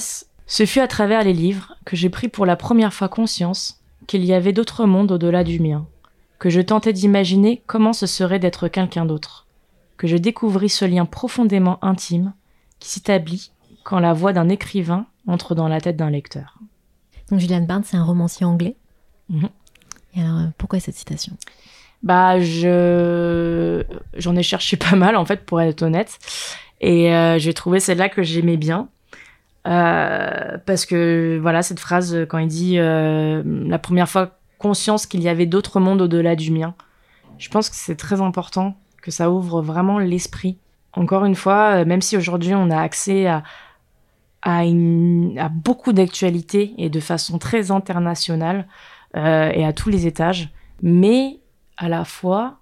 [0.47, 4.25] Ce fut à travers les livres que j'ai pris pour la première fois conscience qu'il
[4.25, 5.85] y avait d'autres mondes au-delà du mien,
[6.39, 9.45] que je tentais d'imaginer comment ce serait d'être quelqu'un d'autre,
[9.97, 12.33] que je découvris ce lien profondément intime
[12.79, 13.51] qui s'établit
[13.83, 16.57] quand la voix d'un écrivain entre dans la tête d'un lecteur.
[17.29, 18.75] Donc Julianne Barnes, c'est un romancier anglais?
[19.29, 19.49] Mhm.
[20.15, 21.37] Et alors, euh, pourquoi cette citation?
[22.01, 23.83] Bah, je
[24.15, 26.17] j'en ai cherché pas mal en fait, pour être honnête,
[26.81, 28.89] et euh, j'ai trouvé celle-là que j'aimais bien.
[29.67, 35.27] Euh, parce que voilà cette phrase quand il dit la première fois conscience qu'il y
[35.27, 36.73] avait d'autres mondes au-delà du mien.
[37.37, 40.57] Je pense que c'est très important que ça ouvre vraiment l'esprit.
[40.93, 43.43] Encore une fois, même si aujourd'hui on a accès à,
[44.41, 48.65] à, à beaucoup d'actualités et de façon très internationale,
[49.15, 50.49] euh, et à tous les étages.
[50.81, 51.39] Mais
[51.77, 52.59] à la fois,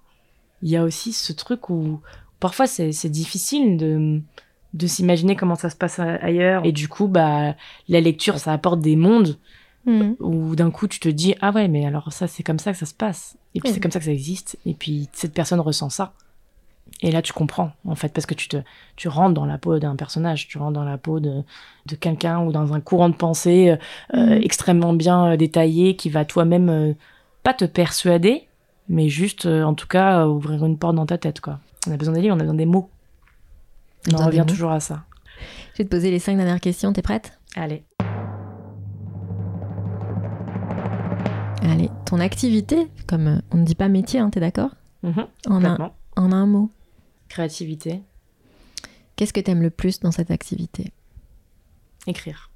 [0.62, 2.00] il y a aussi ce truc où
[2.40, 4.20] parfois c'est difficile de,
[4.74, 6.64] de s'imaginer comment ça se passe ailleurs.
[6.64, 7.54] Et du coup, bah,
[7.88, 9.38] la lecture, ça apporte des mondes
[9.86, 10.12] mm.
[10.20, 12.78] où d'un coup tu te dis Ah ouais, mais alors ça, c'est comme ça que
[12.78, 13.36] ça se passe.
[13.54, 14.58] Et puis c'est comme ça que ça existe.
[14.66, 16.12] Et puis cette personne ressent ça.
[17.00, 18.56] Et là, tu comprends, en fait, parce que tu te,
[18.96, 21.44] tu rentres dans la peau d'un personnage, tu rentres dans la peau de,
[21.86, 23.76] de quelqu'un ou dans un courant de pensée
[24.14, 24.42] euh, mhm.
[24.42, 26.92] extrêmement bien euh, détaillé qui va toi-même euh,
[27.44, 28.48] pas te persuader,
[28.88, 31.60] mais juste, en tout cas, ouvrir une porte dans ta tête, quoi.
[31.86, 32.90] On a besoin des livres, on a besoin des mots.
[34.10, 35.04] On en revient toujours à ça.
[35.74, 37.38] Je vais te poser les cinq dernières questions, t'es prête?
[37.54, 37.84] Allez.
[41.62, 44.70] Allez, ton activité, comme on ne dit pas métier, hein, t'es d'accord?
[45.02, 46.70] Mhm, en, en un mot
[47.28, 48.02] Créativité.
[49.16, 50.92] Qu'est-ce que tu aimes le plus dans cette activité?
[52.06, 52.50] Écrire.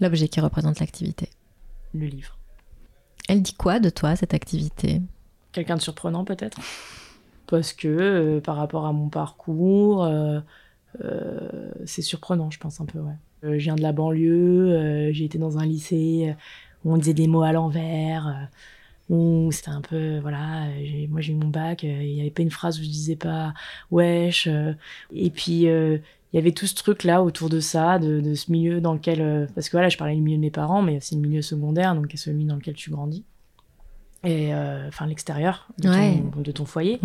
[0.00, 1.28] L'objet qui représente l'activité.
[1.94, 2.36] Le livre.
[3.28, 5.02] Elle dit quoi de toi, cette activité?
[5.52, 6.60] Quelqu'un de surprenant peut-être?
[7.46, 10.40] Parce que euh, par rapport à mon parcours, euh,
[11.04, 12.98] euh, c'est surprenant, je pense un peu.
[12.98, 13.14] Ouais.
[13.42, 16.34] je viens de la banlieue, j'ai été dans un lycée
[16.84, 18.48] où on disait des mots à l'envers.
[19.08, 20.66] Où c'était un peu, voilà,
[21.08, 23.54] moi j'ai eu mon bac, il n'y avait pas une phrase où je disais pas
[23.90, 24.48] wesh.
[25.14, 26.00] et puis, il
[26.32, 29.48] y avait tout ce truc-là autour de ça, de, ce milieu dans lequel.
[29.54, 31.94] parce que voilà, je parlais du milieu de mes parents, mais c'est le milieu secondaire,
[31.94, 33.24] donc c'est celui dans lequel tu grandis
[34.26, 37.00] et euh, enfin l'extérieur de, ton foyer.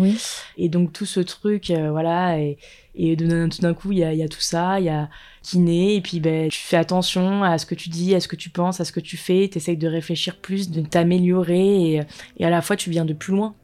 [0.58, 2.58] Et donc tout ce truc, euh, voilà, et,
[2.96, 5.08] et de, tout d'un coup, il y a, y a, tout ça, il y a
[5.40, 8.34] kiné, et puis ben, tu fais attention à ce que tu dis, à ce que
[8.34, 12.00] tu penses, à ce que tu fais, tu essayes de réfléchir plus, de t'améliorer, et,
[12.38, 13.54] et, à la fois tu viens de plus loin.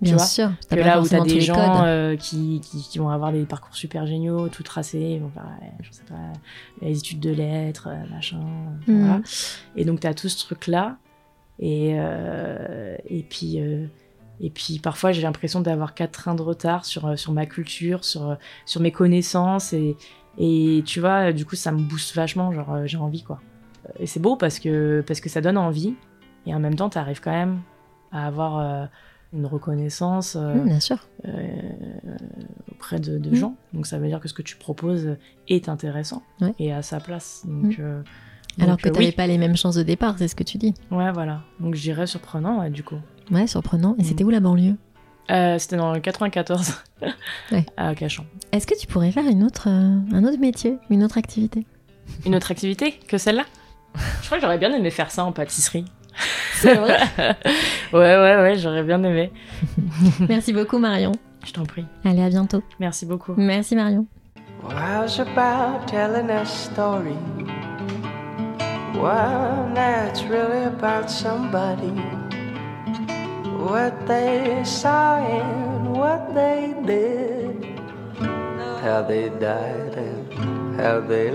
[0.00, 0.50] Bien sûr.
[0.68, 4.04] Que là où tu as des gens euh, qui, qui, vont avoir des parcours super
[4.04, 5.46] géniaux, tout tracés, vont faire,
[5.80, 6.32] je sais pas,
[6.80, 8.40] les études de lettres, machin.
[8.88, 8.98] Mm.
[8.98, 9.20] Voilà.
[9.76, 10.96] Et donc tu as tout ce truc-là.
[11.64, 13.86] Et, euh, et, puis, euh,
[14.40, 18.04] et puis parfois j'ai l'impression d'avoir quatre trains de retard sur, euh, sur ma culture,
[18.04, 18.36] sur,
[18.66, 19.72] sur mes connaissances.
[19.72, 19.96] Et,
[20.38, 22.52] et tu vois, du coup, ça me booste vachement.
[22.52, 23.40] Genre, j'ai envie, quoi.
[24.00, 25.94] Et c'est beau parce que, parce que ça donne envie.
[26.46, 27.60] Et en même temps, tu arrives quand même
[28.10, 28.88] à avoir
[29.32, 31.06] une reconnaissance mmh, bien sûr.
[32.72, 33.34] auprès de, de mmh.
[33.34, 33.56] gens.
[33.72, 35.16] Donc ça veut dire que ce que tu proposes
[35.48, 36.22] est intéressant
[36.58, 37.46] et à sa place.
[37.46, 37.80] Donc,
[38.60, 40.74] Alors que tu n'avais pas les mêmes chances de départ, c'est ce que tu dis.
[40.90, 41.40] Ouais, voilà.
[41.60, 42.98] Donc je dirais surprenant, ouais, du coup.
[43.30, 43.94] Ouais, surprenant.
[43.98, 44.04] Et mm.
[44.04, 44.76] c'était où la banlieue?
[45.30, 46.74] Euh, C'était dans le 94,
[47.52, 47.64] ouais.
[47.76, 48.24] à Cachan.
[48.50, 51.64] Est-ce que tu pourrais faire une autre, euh, un autre métier, une autre activité?
[52.26, 53.44] Une autre activité que celle-là?
[54.20, 55.84] Je crois que j'aurais bien aimé faire ça en pâtisserie.
[56.54, 56.98] C'est vrai?
[57.92, 59.30] Ouais, ouais, ouais, j'aurais bien aimé.
[60.28, 61.12] Merci beaucoup, Marion.
[61.44, 61.84] Je t'en prie.
[62.06, 62.62] Allez, à bientôt.
[62.80, 63.34] Merci beaucoup.
[63.36, 64.06] Merci, Marion.
[64.62, 65.08] Well,
[70.28, 71.92] really about somebody.
[73.58, 75.18] What they saw
[75.92, 77.80] what they did.
[78.82, 81.30] How they died and how they.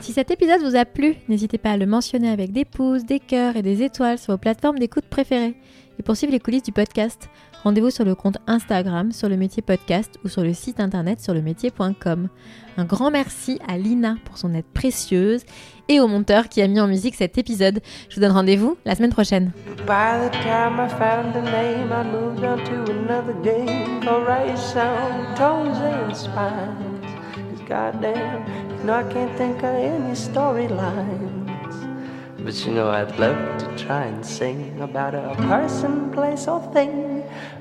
[0.00, 3.20] Si cet épisode vous a plu, n'hésitez pas à le mentionner avec des pouces, des
[3.20, 5.54] cœurs et des étoiles sur vos plateformes d'écoute préférées.
[5.98, 7.28] Et pour suivre les coulisses du podcast,
[7.64, 11.34] rendez-vous sur le compte Instagram sur le métier podcast ou sur le site internet sur
[11.34, 12.28] le métier.com.
[12.76, 15.42] Un grand merci à Lina pour son aide précieuse
[15.88, 17.80] et au monteur qui a mis en musique cet épisode.
[18.08, 19.52] Je vous donne rendez-vous la semaine prochaine.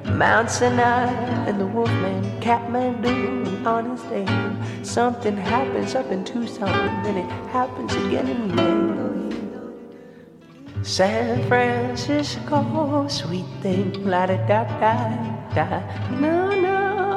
[0.06, 1.08] Mount Sinai
[1.48, 4.86] and the Wolfman, Kathmandu and Honest Abe.
[4.86, 8.82] Something happens up in Tucson, then it happens again in May.
[10.84, 15.80] San Francisco, sweet thing, la da da da da.
[16.20, 17.11] No,